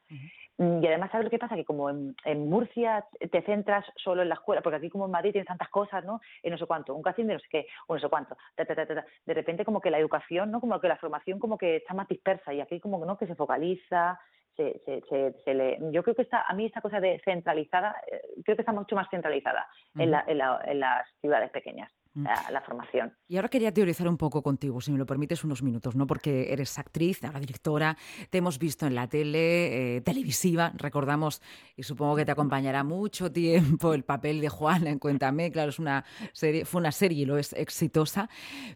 Mm, 0.58 0.82
y 0.82 0.86
además, 0.86 1.10
¿sabes 1.10 1.24
lo 1.24 1.30
que 1.30 1.38
pasa? 1.38 1.54
Que 1.54 1.64
como 1.64 1.90
en, 1.90 2.14
Murcia 2.48 3.06
te 3.30 3.42
centras 3.42 3.84
solo 3.96 4.22
en 4.22 4.28
la 4.28 4.34
escuela, 4.34 4.62
porque 4.62 4.76
aquí 4.76 4.90
como 4.90 5.06
en 5.06 5.10
Madrid 5.10 5.32
tienes 5.32 5.48
tantas 5.48 5.68
cosas, 5.68 6.04
¿no? 6.04 6.20
En 6.42 6.52
no 6.52 6.58
sé 6.58 6.66
cuánto, 6.66 6.94
un 6.94 7.02
casting 7.02 7.26
de 7.26 7.34
no 7.34 7.40
sé 7.40 7.46
qué, 7.50 7.66
o 7.86 7.94
no 7.94 8.00
sé 8.00 8.08
cuánto. 8.08 8.36
de 8.56 9.34
repente 9.34 9.64
como 9.64 9.80
que 9.80 9.90
la 9.90 9.98
educación, 9.98 10.50
¿no? 10.50 10.60
Como 10.60 10.80
que 10.80 10.88
la 10.88 10.96
formación 10.96 11.38
como 11.38 11.58
que 11.58 11.76
está 11.76 11.94
más 11.94 12.08
dispersa 12.08 12.52
y 12.52 12.60
aquí 12.60 12.80
como 12.80 13.00
que 13.00 13.06
no, 13.06 13.18
que 13.18 13.26
se 13.26 13.34
focaliza, 13.34 14.18
se, 14.56 14.80
se, 14.84 15.34
se, 15.44 15.54
le... 15.54 15.78
Yo 15.92 16.02
creo 16.02 16.14
que 16.14 16.22
está, 16.22 16.42
a 16.42 16.54
mí 16.54 16.66
esta 16.66 16.80
cosa 16.80 17.00
de 17.00 17.20
centralizada, 17.24 17.94
eh, 18.10 18.20
creo 18.44 18.56
que 18.56 18.62
está 18.62 18.72
mucho 18.72 18.96
más 18.96 19.08
centralizada 19.10 19.68
en, 19.96 20.10
la, 20.10 20.24
en, 20.26 20.80
las 20.80 21.06
ciudades 21.20 21.50
pequeñas. 21.50 21.92
La, 22.24 22.62
formación. 22.62 23.12
Y 23.28 23.36
ahora 23.36 23.48
quería 23.48 23.72
teorizar 23.72 24.08
un 24.08 24.16
poco 24.16 24.42
contigo, 24.42 24.80
si 24.80 24.90
me 24.90 24.98
lo 24.98 25.06
permites 25.06 25.44
unos 25.44 25.62
minutos, 25.62 25.94
¿no? 25.94 26.06
Porque 26.06 26.52
eres 26.52 26.78
actriz, 26.78 27.22
ahora 27.24 27.40
directora, 27.40 27.96
te 28.30 28.38
hemos 28.38 28.58
visto 28.58 28.86
en 28.86 28.94
la 28.94 29.06
tele, 29.08 29.96
eh, 29.96 30.00
televisiva, 30.00 30.72
recordamos, 30.76 31.42
y 31.76 31.82
supongo 31.82 32.16
que 32.16 32.24
te 32.24 32.32
acompañará 32.32 32.84
mucho 32.84 33.30
tiempo 33.32 33.92
el 33.92 34.04
papel 34.04 34.40
de 34.40 34.48
Juana 34.48 34.90
en 34.90 34.98
Cuéntame, 34.98 35.50
claro, 35.52 35.70
es 35.70 35.78
una 35.78 36.04
serie, 36.32 36.64
fue 36.64 36.80
una 36.80 36.92
serie 36.92 37.22
y 37.22 37.26
lo 37.26 37.36
es 37.36 37.52
exitosa, 37.52 38.30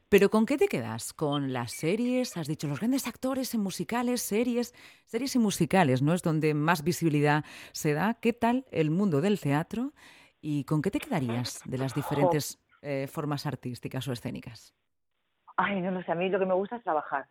pero 0.08 0.30
¿con 0.30 0.44
qué 0.44 0.58
te 0.58 0.68
quedas? 0.68 1.12
¿Con 1.12 1.52
las 1.52 1.72
series? 1.72 2.36
Has 2.36 2.46
dicho, 2.46 2.68
los 2.68 2.78
grandes 2.78 3.06
actores 3.06 3.54
en 3.54 3.62
musicales, 3.62 4.20
series, 4.20 4.74
series 5.06 5.34
y 5.34 5.38
musicales, 5.38 6.02
¿no? 6.02 6.12
Es 6.12 6.22
donde 6.22 6.54
más 6.54 6.84
visibilidad 6.84 7.44
se 7.72 7.94
da. 7.94 8.14
¿Qué 8.14 8.32
tal 8.32 8.66
el 8.70 8.90
mundo 8.90 9.20
del 9.20 9.40
teatro? 9.40 9.92
¿Y 10.40 10.64
con 10.64 10.82
qué 10.82 10.90
te 10.90 11.00
quedarías 11.00 11.60
de 11.64 11.78
las 11.78 11.94
diferentes 11.94 12.58
eh, 12.82 13.06
formas 13.06 13.46
artísticas 13.46 14.06
o 14.08 14.12
escénicas? 14.12 14.74
Ay, 15.56 15.80
no, 15.80 15.90
no 15.90 16.02
sé, 16.02 16.12
a 16.12 16.14
mí 16.14 16.28
lo 16.28 16.38
que 16.38 16.46
me 16.46 16.54
gusta 16.54 16.76
es 16.76 16.82
trabajar. 16.82 17.26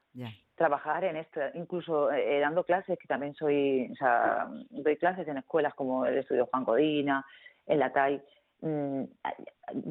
Trabajar 0.56 1.03
en 1.06 1.15
esto, 1.15 1.39
incluso 1.56 2.12
eh, 2.12 2.39
dando 2.39 2.63
clases, 2.63 2.98
que 3.00 3.08
también 3.08 3.34
soy, 3.34 3.89
o 3.91 3.96
sea, 3.96 4.48
doy 4.70 4.98
clases 4.98 5.27
en 5.27 5.38
escuelas 5.38 5.74
como 5.74 6.06
el 6.06 6.18
estudio 6.18 6.48
Juan 6.51 6.65
Codina, 6.65 7.25
en 7.65 7.79
la 7.79 7.91
TAI. 7.91 8.22
Mm, 8.62 9.03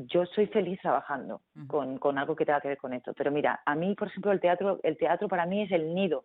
yo 0.06 0.26
soy 0.26 0.46
feliz 0.48 0.78
trabajando 0.80 1.40
con, 1.66 1.98
con 1.98 2.18
algo 2.18 2.36
que 2.36 2.44
tenga 2.44 2.60
que 2.60 2.68
ver 2.68 2.78
con 2.78 2.92
esto. 2.92 3.14
Pero 3.14 3.30
mira, 3.30 3.60
a 3.64 3.74
mí, 3.74 3.94
por 3.94 4.08
ejemplo, 4.08 4.30
el 4.30 4.40
teatro, 4.40 4.78
el 4.82 4.96
teatro 4.96 5.26
para 5.28 5.46
mí 5.46 5.62
es 5.62 5.72
el 5.72 5.94
nido. 5.94 6.24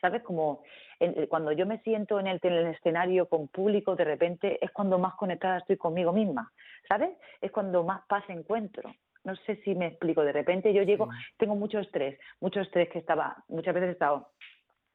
¿Sabes? 0.00 0.22
Como 0.22 0.62
eh, 0.98 1.26
cuando 1.28 1.52
yo 1.52 1.66
me 1.66 1.78
siento 1.80 2.18
en 2.20 2.26
el, 2.26 2.40
en 2.42 2.52
el 2.52 2.66
escenario 2.66 3.28
con 3.28 3.48
público, 3.48 3.96
de 3.96 4.04
repente 4.04 4.64
es 4.64 4.70
cuando 4.70 4.98
más 4.98 5.14
conectada 5.14 5.58
estoy 5.58 5.76
conmigo 5.76 6.12
misma. 6.12 6.50
¿sabes? 6.90 7.10
Es 7.40 7.52
cuando 7.52 7.84
más 7.84 8.02
paz 8.06 8.24
encuentro. 8.28 8.92
No 9.22 9.36
sé 9.36 9.56
si 9.64 9.74
me 9.74 9.86
explico. 9.86 10.22
De 10.22 10.32
repente 10.32 10.72
yo 10.74 10.82
llego, 10.82 11.08
tengo 11.38 11.54
mucho 11.54 11.78
estrés, 11.78 12.18
mucho 12.40 12.60
estrés 12.60 12.88
que 12.88 12.98
estaba, 12.98 13.36
muchas 13.48 13.74
veces 13.74 13.90
he 13.90 13.92
estado 13.92 14.30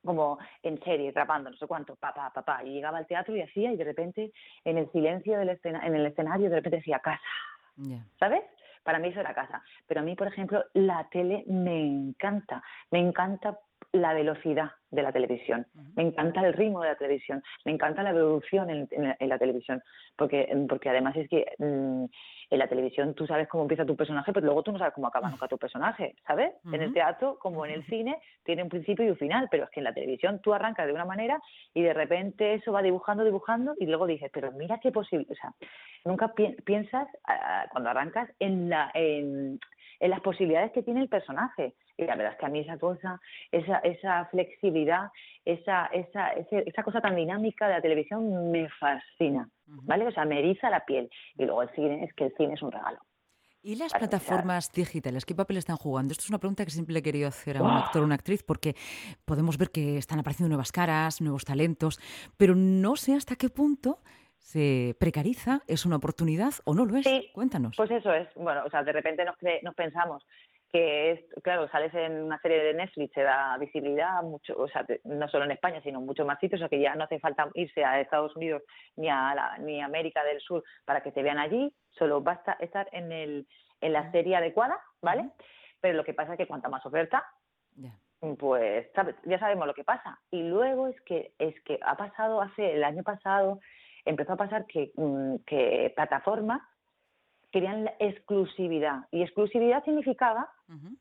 como 0.03 0.37
en 0.61 0.79
serie, 0.83 1.11
rapando, 1.11 1.49
no 1.49 1.57
sé 1.57 1.65
cuánto, 1.65 1.95
papá, 1.95 2.31
papá, 2.31 2.63
y 2.63 2.73
llegaba 2.73 2.99
al 2.99 3.07
teatro 3.07 3.35
y 3.35 3.41
hacía, 3.41 3.71
y 3.71 3.77
de 3.77 3.83
repente 3.83 4.31
en 4.63 4.77
el 4.77 4.91
silencio 4.91 5.39
del 5.39 5.49
escena, 5.49 5.83
en 5.83 5.95
el 5.95 6.05
escenario, 6.05 6.47
de 6.47 6.57
repente 6.57 6.77
decía 6.77 6.99
casa, 6.99 7.23
¿sabes? 8.19 8.43
Para 8.83 8.99
mí 8.99 9.07
eso 9.07 9.19
era 9.19 9.33
casa. 9.33 9.63
Pero 9.87 10.01
a 10.01 10.03
mí, 10.03 10.15
por 10.15 10.27
ejemplo, 10.27 10.63
la 10.73 11.09
tele 11.09 11.43
me 11.47 11.81
encanta, 11.81 12.61
me 12.91 12.99
encanta 12.99 13.57
la 13.93 14.13
velocidad 14.13 14.73
de 14.95 15.03
la 15.03 15.11
televisión, 15.11 15.67
me 15.95 16.03
encanta 16.03 16.45
el 16.45 16.53
ritmo 16.53 16.81
de 16.81 16.89
la 16.89 16.95
televisión, 16.95 17.43
me 17.65 17.71
encanta 17.71 18.03
la 18.03 18.11
evolución 18.11 18.69
en, 18.69 19.29
la, 19.29 19.37
televisión, 19.37 19.81
porque, 20.15 20.47
porque 20.67 20.89
además 20.89 21.15
es 21.15 21.29
que 21.29 21.45
mm, 21.57 22.05
en 22.49 22.59
la 22.59 22.67
televisión 22.67 23.13
tú 23.13 23.27
sabes 23.27 23.47
cómo 23.47 23.63
empieza 23.63 23.85
tu 23.85 23.95
personaje, 23.95 24.31
pero 24.33 24.45
luego 24.45 24.63
tú 24.63 24.71
no 24.71 24.79
sabes 24.79 24.93
cómo 24.93 25.07
acaba 25.07 25.29
nunca 25.29 25.47
tu 25.47 25.57
personaje, 25.57 26.15
¿sabes? 26.25 26.53
En 26.71 26.81
el 26.81 26.93
teatro, 26.93 27.37
como 27.39 27.65
en 27.65 27.73
el 27.73 27.85
cine, 27.85 28.17
tiene 28.43 28.63
un 28.63 28.69
principio 28.69 29.05
y 29.05 29.09
un 29.09 29.17
final, 29.17 29.47
pero 29.49 29.65
es 29.65 29.69
que 29.71 29.79
en 29.79 29.85
la 29.85 29.93
televisión 29.93 30.39
tú 30.41 30.53
arrancas 30.53 30.87
de 30.87 30.93
una 30.93 31.05
manera 31.05 31.39
y 31.73 31.81
de 31.81 31.93
repente 31.93 32.53
eso 32.53 32.71
va 32.71 32.81
dibujando, 32.81 33.23
dibujando 33.23 33.73
y 33.79 33.85
luego 33.85 34.07
dices, 34.07 34.29
pero 34.33 34.51
mira 34.51 34.79
qué 34.79 34.91
posible, 34.91 35.27
o 35.29 35.35
sea, 35.35 35.53
nunca 36.03 36.33
piensas 36.33 37.07
ah, 37.25 37.65
cuando 37.71 37.89
arrancas 37.89 38.29
en, 38.39 38.69
la, 38.69 38.91
en, 38.93 39.59
en 39.99 40.09
las 40.09 40.21
posibilidades 40.21 40.71
que 40.71 40.83
tiene 40.83 41.01
el 41.01 41.09
personaje. 41.09 41.73
Y 41.97 42.03
la 42.03 42.15
verdad 42.15 42.33
es 42.33 42.39
que 42.39 42.45
a 42.45 42.49
mí 42.49 42.59
esa 42.59 42.77
cosa, 42.77 43.21
esa, 43.51 43.77
esa 43.79 44.25
flexibilidad, 44.25 44.84
esa, 45.45 45.87
esa, 45.87 46.29
esa 46.31 46.83
cosa 46.83 47.01
tan 47.01 47.15
dinámica 47.15 47.67
de 47.67 47.73
la 47.75 47.81
televisión 47.81 48.51
me 48.51 48.67
fascina, 48.69 49.49
¿vale? 49.65 50.07
O 50.07 50.11
sea, 50.11 50.25
me 50.25 50.39
eriza 50.39 50.69
la 50.69 50.85
piel. 50.85 51.09
Y 51.37 51.45
luego 51.45 51.63
el 51.63 51.69
cine, 51.71 52.03
es 52.03 52.13
que 52.13 52.25
el 52.25 52.33
cine 52.35 52.53
es 52.53 52.61
un 52.61 52.71
regalo. 52.71 52.99
¿Y 53.61 53.77
las 53.77 53.93
plataformas 53.93 54.71
digitales 54.71 55.25
qué 55.25 55.33
papel 55.33 55.57
están 55.57 55.77
jugando? 55.77 56.11
Esto 56.11 56.23
es 56.25 56.29
una 56.29 56.37
pregunta 56.37 56.63
que 56.65 56.69
siempre 56.69 56.93
le 56.93 56.99
he 56.99 57.01
querido 57.01 57.27
hacer 57.27 57.57
a 57.57 57.63
un 57.63 57.71
actor 57.71 58.03
o 58.03 58.05
una 58.05 58.13
actriz 58.13 58.43
porque 58.43 58.75
podemos 59.25 59.57
ver 59.57 59.71
que 59.71 59.97
están 59.97 60.19
apareciendo 60.19 60.49
nuevas 60.49 60.71
caras, 60.71 61.19
nuevos 61.19 61.45
talentos, 61.45 61.99
pero 62.37 62.53
no 62.53 62.95
sé 62.95 63.15
hasta 63.15 63.35
qué 63.35 63.49
punto 63.49 63.97
se 64.37 64.95
precariza, 64.99 65.63
es 65.65 65.87
una 65.87 65.95
oportunidad 65.95 66.53
o 66.65 66.75
no 66.75 66.85
lo 66.85 66.95
es. 66.97 67.07
Cuéntanos. 67.33 67.75
Pues 67.75 67.89
eso 67.89 68.13
es. 68.13 68.27
Bueno, 68.35 68.61
o 68.63 68.69
sea, 68.69 68.83
de 68.83 68.91
repente 68.91 69.25
nos, 69.25 69.35
nos 69.63 69.73
pensamos 69.73 70.23
que 70.75 71.11
es, 71.11 71.19
claro, 71.41 71.69
sales 71.69 71.93
en 71.93 72.21
una 72.21 72.37
serie 72.41 72.61
de 72.61 72.73
Netflix, 72.73 73.13
te 73.13 73.23
da 73.23 73.57
visibilidad, 73.57 74.21
mucho, 74.23 74.57
o 74.57 74.67
sea, 74.67 74.85
no 75.05 75.25
solo 75.29 75.45
en 75.45 75.51
España, 75.51 75.79
sino 75.81 75.99
en 75.99 76.05
muchos 76.05 76.27
más 76.27 76.37
sitios, 76.37 76.59
o 76.59 76.63
sea, 76.63 76.67
que 76.67 76.81
ya 76.81 76.95
no 76.95 77.05
hace 77.05 77.17
falta 77.17 77.47
irse 77.53 77.85
a 77.85 78.01
Estados 78.01 78.35
Unidos 78.35 78.61
ni 78.97 79.07
a, 79.07 79.33
la, 79.33 79.57
ni 79.59 79.81
a 79.81 79.85
América 79.85 80.21
del 80.25 80.41
Sur 80.41 80.65
para 80.83 80.99
que 81.01 81.13
te 81.13 81.23
vean 81.23 81.39
allí, 81.39 81.73
solo 81.91 82.19
basta 82.19 82.57
estar 82.59 82.89
en, 82.91 83.13
el, 83.13 83.47
en 83.79 83.93
la 83.93 84.11
serie 84.11 84.35
adecuada, 84.35 84.77
¿vale? 85.01 85.29
Pero 85.79 85.95
lo 85.95 86.03
que 86.03 86.13
pasa 86.13 86.33
es 86.33 86.37
que 86.37 86.47
cuanta 86.47 86.67
más 86.67 86.85
oferta, 86.85 87.23
pues 88.37 88.85
ya 89.23 89.39
sabemos 89.39 89.67
lo 89.67 89.73
que 89.73 89.85
pasa. 89.85 90.19
Y 90.29 90.43
luego 90.43 90.89
es 90.89 90.99
que, 91.03 91.31
es 91.39 91.55
que 91.61 91.79
ha 91.85 91.95
pasado 91.95 92.41
hace 92.41 92.73
el 92.73 92.83
año 92.83 93.03
pasado, 93.03 93.61
empezó 94.03 94.33
a 94.33 94.37
pasar 94.37 94.65
que, 94.65 94.91
mm, 94.97 95.35
que 95.47 95.93
plataformas 95.95 96.61
querían 97.53 97.85
la 97.85 97.93
exclusividad 97.99 99.05
y 99.11 99.21
exclusividad 99.21 99.81
significaba 99.85 100.49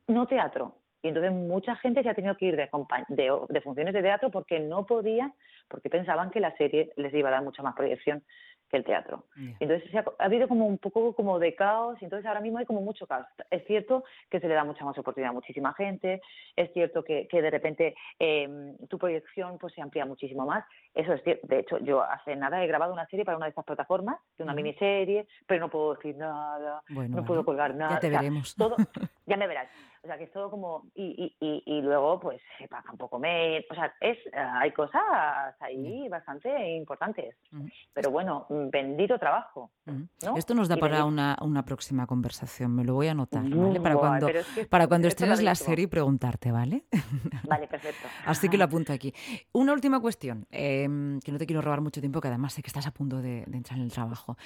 no 0.09 0.26
teatro. 0.26 0.76
Y 1.04 1.09
entonces 1.09 1.33
mucha 1.33 1.76
gente 1.76 2.02
se 2.02 2.09
ha 2.09 2.14
tenido 2.14 2.35
que 2.37 2.47
ir 2.47 2.56
de, 2.56 2.68
de, 3.09 3.61
funciones 3.61 3.92
de 3.92 4.00
teatro 4.00 4.30
porque 4.30 4.59
no 4.59 4.87
podían, 4.87 5.35
porque 5.68 5.90
pensaban 5.90 6.30
que 6.30 6.40
la 6.40 6.56
serie 6.56 6.92
les 6.97 7.12
iba 7.12 7.28
a 7.28 7.33
dar 7.33 7.42
mucha 7.42 7.62
más 7.62 7.75
proyección 7.75 8.25
que 8.71 8.78
el 8.78 8.85
teatro. 8.85 9.26
Entonces 9.61 9.94
ha, 9.94 10.25
habido 10.25 10.49
como 10.49 10.66
un 10.66 10.78
poco 10.78 11.14
como 11.14 11.38
de 11.38 11.54
caos 11.54 11.99
y 12.00 12.04
entonces 12.04 12.26
ahora 12.26 12.40
mismo 12.40 12.56
hay 12.56 12.64
como 12.64 12.80
mucho 12.80 13.06
caos. 13.06 13.26
Es 13.50 13.66
cierto 13.66 14.04
que 14.30 14.40
se 14.40 14.49
le 14.49 14.54
da 14.54 14.64
mucha 14.64 14.83
más 14.87 14.97
oportunidad 14.97 15.30
a 15.30 15.35
muchísima 15.35 15.75
gente, 15.75 16.23
es 16.56 16.73
cierto 16.73 17.04
que, 17.04 17.28
que 17.28 17.42
de 17.42 17.50
repente 17.50 17.94
em, 18.18 18.75
tu 18.88 18.99
proyección 18.99 19.59
pues 19.59 19.75
se 19.75 19.83
amplía 19.83 20.06
muchísimo 20.06 20.47
más. 20.47 20.64
Eso 20.94 21.12
es 21.12 21.23
cierto. 21.23 21.47
De 21.47 21.59
hecho, 21.59 21.78
yo 21.80 22.02
hace 22.02 22.35
nada 22.35 22.64
he 22.64 22.66
grabado 22.66 22.94
una 22.94 23.06
serie 23.09 23.26
para 23.26 23.37
una 23.37 23.44
de 23.44 23.50
estas 23.50 23.66
plataformas, 23.66 24.16
de 24.38 24.44
una 24.44 24.54
miniserie, 24.54 25.26
pero 25.47 25.61
no 25.61 25.68
puedo 25.68 25.97
decir 25.97 26.16
nada, 26.16 26.83
no 26.88 27.25
puedo 27.26 27.44
colgar 27.44 27.75
nada. 27.75 27.97
Ya 27.97 28.00
te 28.00 28.09
veremos. 28.09 28.54
todo, 28.56 28.76
ya 29.26 29.37
me 29.37 29.47
verás. 29.47 29.69
O 30.02 30.07
sea, 30.07 30.19
que 30.19 30.25
es 30.25 30.33
todo 30.33 30.50
como... 30.50 30.90
Y, 30.95 31.35
y, 31.40 31.62
y, 31.64 31.81
luego, 31.81 32.21
pues, 32.21 32.38
se 32.59 32.69
paga 32.69 32.93
un 32.93 32.99
poco 32.99 33.19
menos. 33.19 33.64
O 33.71 33.75
sea, 33.75 33.95
es, 34.00 34.19
hay 34.35 34.71
cosas 34.73 35.00
ahí 35.61 36.07
bastante 36.11 36.76
importantes. 36.76 37.35
Pero 37.95 38.11
bueno, 38.11 38.47
bendito 38.50 39.19
trabajo. 39.19 39.71
Esto 40.37 40.54
nos 40.54 40.69
da 40.69 40.76
para 40.76 41.07
una, 41.07 41.38
una, 41.40 41.64
próxima 41.64 42.07
conversación. 42.07 42.75
Me 42.75 42.85
lo 42.85 42.93
voy 42.93 43.09
a 43.09 43.12
anotar, 43.12 43.49
¿vale? 43.49 43.81
Para 43.81 43.97
cuando, 43.97 44.28
para 44.69 44.87
cuando 44.88 45.09
estrenes 45.09 45.43
la 45.43 45.54
serie 45.54 45.85
y 45.85 45.88
preguntarte, 45.88 46.52
¿vale? 46.52 46.85
Vale, 47.49 47.66
perfecto. 47.69 48.09
Así 48.26 48.49
que 48.49 48.57
lo 48.57 48.64
apunto 48.64 48.93
aquí. 48.93 49.12
Una 49.52 49.73
última 49.73 50.00
cuestión, 50.00 50.47
em, 50.50 51.21
que 51.21 51.31
no 51.31 51.38
te 51.38 51.47
quiero 51.47 51.61
robar 51.62 51.81
mucho 51.81 52.00
tiempo, 52.00 52.21
que 52.21 52.28
además 52.28 52.54
sé 52.54 52.62
que 52.62 52.69
estás 52.69 52.87
a 52.87 52.90
punto 52.90 53.21
de, 53.21 53.43
entrar 53.52 53.78
en 53.78 53.85
el 53.85 53.93
trabajo. 53.93 54.37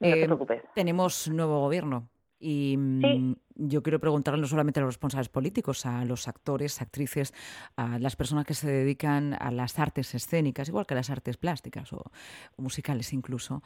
No 0.00 0.08
te 0.08 0.20
em, 0.20 0.26
preocupes. 0.26 0.62
Tenemos 0.74 1.28
nuevo 1.28 1.60
gobierno. 1.60 2.08
Y 2.38 2.76
mm, 2.76 3.34
yo 3.54 3.82
quiero 3.82 3.98
preguntarle 3.98 4.40
no 4.40 4.46
solamente 4.46 4.80
a 4.80 4.82
los 4.82 4.94
responsables 4.94 5.28
políticos, 5.28 5.86
a 5.86 6.04
los 6.04 6.28
actores, 6.28 6.82
actrices, 6.82 7.32
a 7.76 7.98
las 7.98 8.16
personas 8.16 8.44
que 8.44 8.54
se 8.54 8.70
dedican 8.70 9.34
a 9.34 9.50
las 9.50 9.78
artes 9.78 10.14
escénicas, 10.14 10.68
igual 10.68 10.86
que 10.86 10.94
a 10.94 10.96
las 10.96 11.10
artes 11.10 11.36
plásticas 11.36 11.92
o, 11.92 12.02
musicales 12.56 13.12
incluso. 13.12 13.62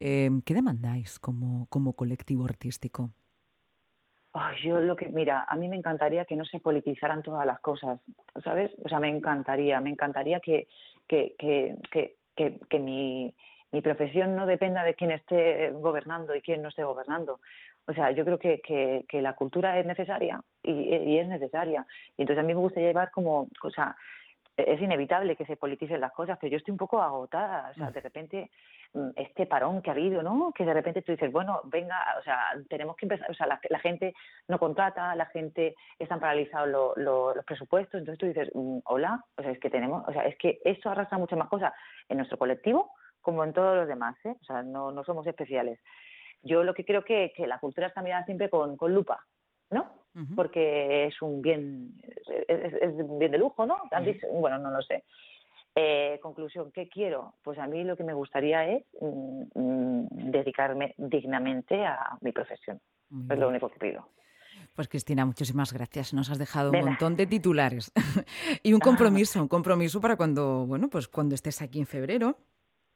Em, 0.00 0.40
¿Qué 0.42 0.54
demandáis 0.54 1.18
como, 1.18 1.66
como 1.66 1.94
colectivo 1.94 2.44
artístico? 2.44 3.10
yo 4.64 4.80
lo 4.80 4.96
que, 4.96 5.08
mira, 5.08 5.44
a 5.48 5.54
mí 5.56 5.68
me 5.68 5.76
encantaría 5.76 6.24
que 6.24 6.34
no 6.34 6.44
se 6.44 6.58
politizaran 6.58 7.22
todas 7.22 7.46
las 7.46 7.60
cosas, 7.60 8.00
¿sabes? 8.42 8.72
O 8.84 8.88
sea, 8.88 8.98
me 8.98 9.08
encantaría, 9.08 9.80
me 9.80 9.90
encantaría 9.90 10.40
que, 10.40 10.66
que, 11.06 11.36
que, 11.38 11.76
que, 12.34 12.58
que 12.68 12.78
mi, 12.80 13.32
mi 13.74 13.80
profesión 13.80 14.36
no 14.36 14.46
dependa 14.46 14.84
de 14.84 14.94
quién 14.94 15.10
esté 15.10 15.70
gobernando 15.70 16.34
y 16.34 16.42
quién 16.42 16.62
no 16.62 16.68
esté 16.68 16.84
gobernando. 16.84 17.40
O 17.86 17.92
sea, 17.92 18.10
yo 18.12 18.24
creo 18.24 18.38
que, 18.38 18.60
que, 18.62 19.22
la 19.22 19.34
cultura 19.34 19.78
es 19.78 19.84
necesaria 19.84 20.40
y, 20.62 21.18
es 21.18 21.28
necesaria. 21.28 21.86
Y 22.16 22.22
entonces 22.22 22.42
a 22.42 22.46
mí 22.46 22.54
me 22.54 22.60
gusta 22.60 22.80
llevar 22.80 23.10
como, 23.10 23.48
o 23.62 23.70
sea, 23.70 23.94
es 24.56 24.80
inevitable 24.80 25.36
que 25.36 25.44
se 25.44 25.56
politicen 25.56 26.00
las 26.00 26.12
cosas, 26.12 26.38
pero 26.40 26.52
yo 26.52 26.56
estoy 26.56 26.72
un 26.72 26.78
poco 26.78 27.02
agotada. 27.02 27.70
O 27.70 27.74
sea, 27.74 27.90
de 27.90 28.00
repente, 28.00 28.50
mm, 28.94 29.10
este 29.16 29.46
parón 29.46 29.82
que 29.82 29.90
ha 29.90 29.92
habido, 29.92 30.22
¿no? 30.22 30.52
Que 30.52 30.64
de 30.64 30.72
repente 30.72 31.02
tú 31.02 31.12
dices, 31.12 31.30
bueno, 31.30 31.60
venga, 31.64 31.96
o 32.18 32.22
sea, 32.22 32.38
tenemos 32.70 32.96
que 32.96 33.04
empezar, 33.04 33.30
o 33.30 33.34
sea, 33.34 33.46
la, 33.46 33.78
gente 33.80 34.14
no 34.48 34.58
contrata, 34.58 35.14
la 35.14 35.26
gente 35.26 35.74
están 35.98 36.20
paralizados 36.20 36.96
los 36.96 37.44
presupuestos, 37.44 37.98
entonces 37.98 38.18
tú 38.18 38.26
dices, 38.26 38.50
mm, 38.54 38.78
hola, 38.84 39.22
o 39.36 39.42
sea, 39.42 39.50
es 39.50 39.58
que 39.58 39.70
tenemos, 39.70 40.08
o 40.08 40.12
sea, 40.12 40.24
es 40.24 40.36
que 40.38 40.60
eso 40.64 40.88
arrastra 40.88 41.18
muchas 41.18 41.38
más 41.38 41.48
cosas 41.48 41.72
en 42.08 42.16
nuestro 42.16 42.38
colectivo 42.38 42.92
como 43.20 43.42
en 43.42 43.52
todos 43.52 43.76
los 43.76 43.88
demás, 43.88 44.16
¿eh? 44.24 44.36
O 44.40 44.44
sea, 44.44 44.62
no, 44.62 44.90
no 44.92 45.02
somos 45.02 45.26
especiales 45.26 45.80
yo 46.44 46.62
lo 46.62 46.74
que 46.74 46.84
creo 46.84 47.04
que, 47.04 47.32
que 47.36 47.46
la 47.46 47.58
cultura 47.58 47.88
está 47.88 48.02
mirada 48.02 48.24
siempre 48.24 48.48
con, 48.50 48.76
con 48.76 48.94
lupa, 48.94 49.24
¿no? 49.70 50.04
Porque 50.36 51.06
es 51.06 51.20
un 51.22 51.42
bien, 51.42 52.00
es, 52.46 52.92
un 52.94 53.18
bien 53.18 53.32
de 53.32 53.38
lujo, 53.38 53.66
¿no? 53.66 53.78
Bueno, 54.32 54.58
no 54.58 54.70
lo 54.70 54.80
sé. 54.82 55.02
Eh, 55.74 56.20
conclusión, 56.22 56.70
¿qué 56.70 56.88
quiero? 56.88 57.34
Pues 57.42 57.58
a 57.58 57.66
mí 57.66 57.82
lo 57.82 57.96
que 57.96 58.04
me 58.04 58.14
gustaría 58.14 58.64
es 58.68 58.84
mm, 59.00 59.42
mm, 59.54 60.06
dedicarme 60.30 60.94
dignamente 60.96 61.84
a 61.84 62.16
mi 62.20 62.30
profesión. 62.30 62.80
es 63.28 63.38
lo 63.38 63.48
único 63.48 63.68
que 63.70 63.78
pido. 63.80 64.08
Pues 64.74 64.88
Cristina, 64.88 65.24
muchísimas 65.24 65.72
gracias. 65.72 66.14
Nos 66.14 66.30
has 66.30 66.38
dejado 66.38 66.70
un 66.70 66.80
montón 66.80 67.16
de 67.16 67.26
titulares 67.26 67.92
y 68.62 68.72
un 68.72 68.80
compromiso, 68.80 69.42
un 69.42 69.48
compromiso 69.48 70.00
para 70.00 70.16
cuando, 70.16 70.64
bueno, 70.64 70.88
pues 70.88 71.08
cuando 71.08 71.34
estés 71.34 71.60
aquí 71.60 71.80
en 71.80 71.86
febrero. 71.86 72.38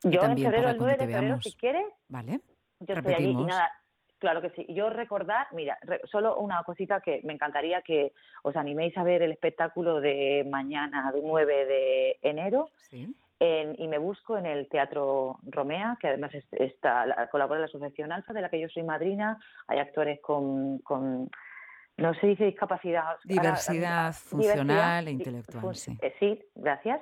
Yo 0.04 0.22
en 0.22 0.38
febrero, 0.38 0.68
el 0.70 0.76
9 0.78 0.92
de 0.92 1.06
febrero, 1.06 1.40
si 1.40 1.52
quieres. 1.54 1.86
Vale. 2.08 2.40
Yo 2.80 2.94
estoy 2.94 3.14
allí 3.14 3.30
y 3.30 3.44
nada, 3.44 3.70
Claro 4.18 4.42
que 4.42 4.50
sí. 4.50 4.66
Yo 4.68 4.90
recordar, 4.90 5.46
mira, 5.52 5.78
solo 6.10 6.38
una 6.38 6.62
cosita 6.64 7.00
que 7.00 7.20
me 7.22 7.32
encantaría 7.32 7.82
que 7.82 8.12
os 8.42 8.56
animéis 8.56 8.96
a 8.98 9.04
ver 9.04 9.22
el 9.22 9.30
espectáculo 9.30 10.00
de 10.00 10.44
mañana, 10.48 11.12
9 11.14 11.66
de 11.66 12.18
enero. 12.22 12.70
y 13.40 13.86
me 13.86 13.98
busco 13.98 14.36
en 14.36 14.46
el 14.46 14.68
Teatro 14.68 15.38
Romea, 15.44 15.96
que 16.00 16.08
además 16.08 16.32
está, 16.50 17.28
colabora 17.30 17.60
la 17.60 17.66
Asociación 17.66 18.10
Alfa, 18.10 18.32
de 18.32 18.42
la 18.42 18.48
que 18.48 18.60
yo 18.60 18.68
soy 18.68 18.82
madrina. 18.82 19.38
Hay 19.68 19.78
actores 19.78 20.20
con, 20.20 20.78
con 20.78 21.30
no 21.96 22.14
se 22.14 22.26
dice 22.26 22.44
discapacidad. 22.44 23.18
Diversidad 23.22 24.12
funcional 24.12 25.06
e 25.06 25.12
intelectual. 25.12 25.76
sí. 25.76 25.96
Eh, 26.02 26.14
sí, 26.18 26.44
gracias. 26.56 27.00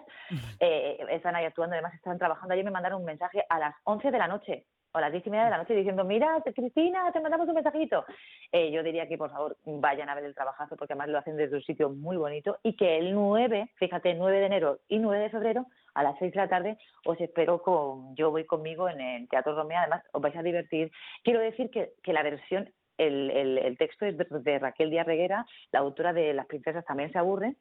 Eh, 0.60 0.98
están 1.10 1.34
ahí 1.34 1.46
actuando, 1.46 1.74
además 1.74 1.94
están 1.94 2.18
trabajando. 2.18 2.52
Ayer 2.52 2.64
me 2.64 2.70
mandaron 2.70 3.00
un 3.00 3.06
mensaje 3.06 3.42
a 3.48 3.58
las 3.58 3.74
11 3.84 4.10
de 4.10 4.18
la 4.18 4.28
noche 4.28 4.66
a 4.98 5.00
las 5.02 5.12
diez 5.12 5.26
y 5.26 5.30
media 5.30 5.44
de 5.44 5.50
la 5.50 5.58
noche 5.58 5.74
diciendo, 5.74 6.04
mira, 6.04 6.42
Cristina, 6.54 7.10
te 7.12 7.20
mandamos 7.20 7.48
un 7.48 7.54
mensajito. 7.54 8.04
Eh, 8.52 8.70
yo 8.70 8.82
diría 8.82 9.08
que 9.08 9.18
por 9.18 9.30
favor 9.30 9.56
vayan 9.64 10.08
a 10.08 10.14
ver 10.14 10.24
el 10.24 10.34
trabajazo 10.34 10.76
porque 10.76 10.92
además 10.94 11.08
lo 11.08 11.18
hacen 11.18 11.36
desde 11.36 11.56
un 11.56 11.62
sitio 11.62 11.90
muy 11.90 12.16
bonito 12.16 12.58
y 12.62 12.76
que 12.76 12.98
el 12.98 13.14
9, 13.14 13.70
fíjate, 13.76 14.14
9 14.14 14.38
de 14.38 14.46
enero 14.46 14.78
y 14.88 14.98
9 14.98 15.22
de 15.22 15.30
febrero 15.30 15.66
a 15.94 16.02
las 16.02 16.18
6 16.18 16.32
de 16.32 16.36
la 16.38 16.48
tarde 16.48 16.78
os 17.04 17.20
espero 17.20 17.62
con, 17.62 18.14
yo 18.16 18.30
voy 18.30 18.44
conmigo 18.44 18.88
en 18.88 19.00
el 19.00 19.28
Teatro 19.28 19.54
Romea, 19.54 19.82
además 19.82 20.02
os 20.12 20.20
vais 20.20 20.36
a 20.36 20.42
divertir. 20.42 20.90
Quiero 21.24 21.40
decir 21.40 21.70
que, 21.70 21.92
que 22.02 22.12
la 22.12 22.22
versión 22.22 22.70
el, 22.98 23.58
el, 23.58 23.78
texto 23.78 24.06
es 24.06 24.16
de, 24.16 24.58
Raquel 24.58 24.90
Díaz 24.90 25.06
Reguera, 25.06 25.46
la 25.72 25.80
autora 25.80 26.12
de 26.12 26.32
Las 26.34 26.46
princesas 26.46 26.84
también 26.84 27.12
se 27.12 27.18
aburren, 27.18 27.56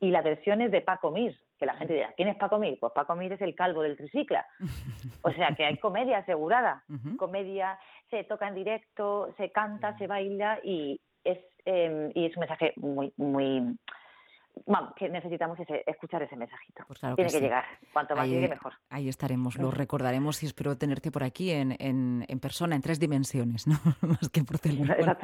y 0.00 0.10
la 0.10 0.22
versión 0.22 0.60
es 0.60 0.70
de 0.70 0.80
Paco 0.80 1.10
Mir, 1.10 1.36
que 1.58 1.66
la 1.66 1.74
gente 1.74 1.94
dirá, 1.94 2.12
¿quién 2.16 2.28
es 2.28 2.36
Paco 2.36 2.58
Mir? 2.58 2.78
Pues 2.80 2.92
Paco 2.92 3.14
Mir 3.14 3.32
es 3.32 3.40
el 3.40 3.54
calvo 3.54 3.82
del 3.82 3.96
tricicla. 3.96 4.46
O 5.22 5.30
sea 5.32 5.54
que 5.54 5.64
hay 5.64 5.76
comedia 5.76 6.18
asegurada, 6.18 6.82
comedia, 7.18 7.78
se 8.10 8.24
toca 8.24 8.48
en 8.48 8.54
directo, 8.54 9.34
se 9.36 9.50
canta, 9.50 9.96
se 9.98 10.06
baila 10.06 10.60
y 10.64 11.00
es, 11.24 11.38
eh, 11.66 12.10
y 12.14 12.26
es 12.26 12.36
un 12.36 12.40
mensaje 12.40 12.72
muy, 12.76 13.12
muy 13.16 13.76
Vamos, 14.66 14.92
que 14.94 15.08
necesitamos 15.08 15.58
escuchar 15.86 16.22
ese 16.22 16.36
mensajito. 16.36 16.84
Pues 16.86 17.00
Tiene 17.00 17.30
que, 17.30 17.40
llegar. 17.40 17.64
Cuanto 17.92 18.14
más 18.16 18.28
llegue, 18.28 18.48
mejor. 18.48 18.72
Ahí 18.90 19.08
estaremos, 19.08 19.56
lo 19.56 19.70
recordaremos 19.70 20.42
y 20.42 20.46
espero 20.46 20.76
tenerte 20.76 21.10
por 21.10 21.24
aquí 21.24 21.50
en, 21.50 21.76
en, 21.78 22.40
persona, 22.40 22.76
en 22.76 22.82
tres 22.82 23.00
dimensiones, 23.00 23.66
¿no? 23.68 23.78
más 24.02 24.28
que 24.28 24.44
por 24.44 24.58
teléfono. 24.58 25.16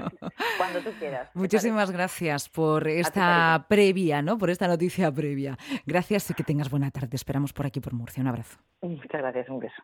Cuando 0.56 0.80
tú 0.80 0.90
quieras. 0.98 1.30
Muchísimas 1.34 1.90
gracias 1.90 2.48
por 2.48 2.88
esta 2.88 3.66
previa, 3.68 4.22
¿no? 4.22 4.38
Por 4.38 4.50
esta 4.50 4.68
noticia 4.68 5.12
previa. 5.12 5.56
Gracias 5.86 6.30
y 6.30 6.34
que 6.34 6.44
tengas 6.44 6.70
buena 6.70 6.90
tarde. 6.90 7.16
Esperamos 7.16 7.52
por 7.52 7.66
aquí 7.66 7.80
por 7.80 7.94
Murcia. 7.94 8.22
Un 8.22 8.28
abrazo. 8.28 8.58
Muchas 8.82 9.20
gracias, 9.20 9.48
un 9.48 9.58
beso. 9.58 9.82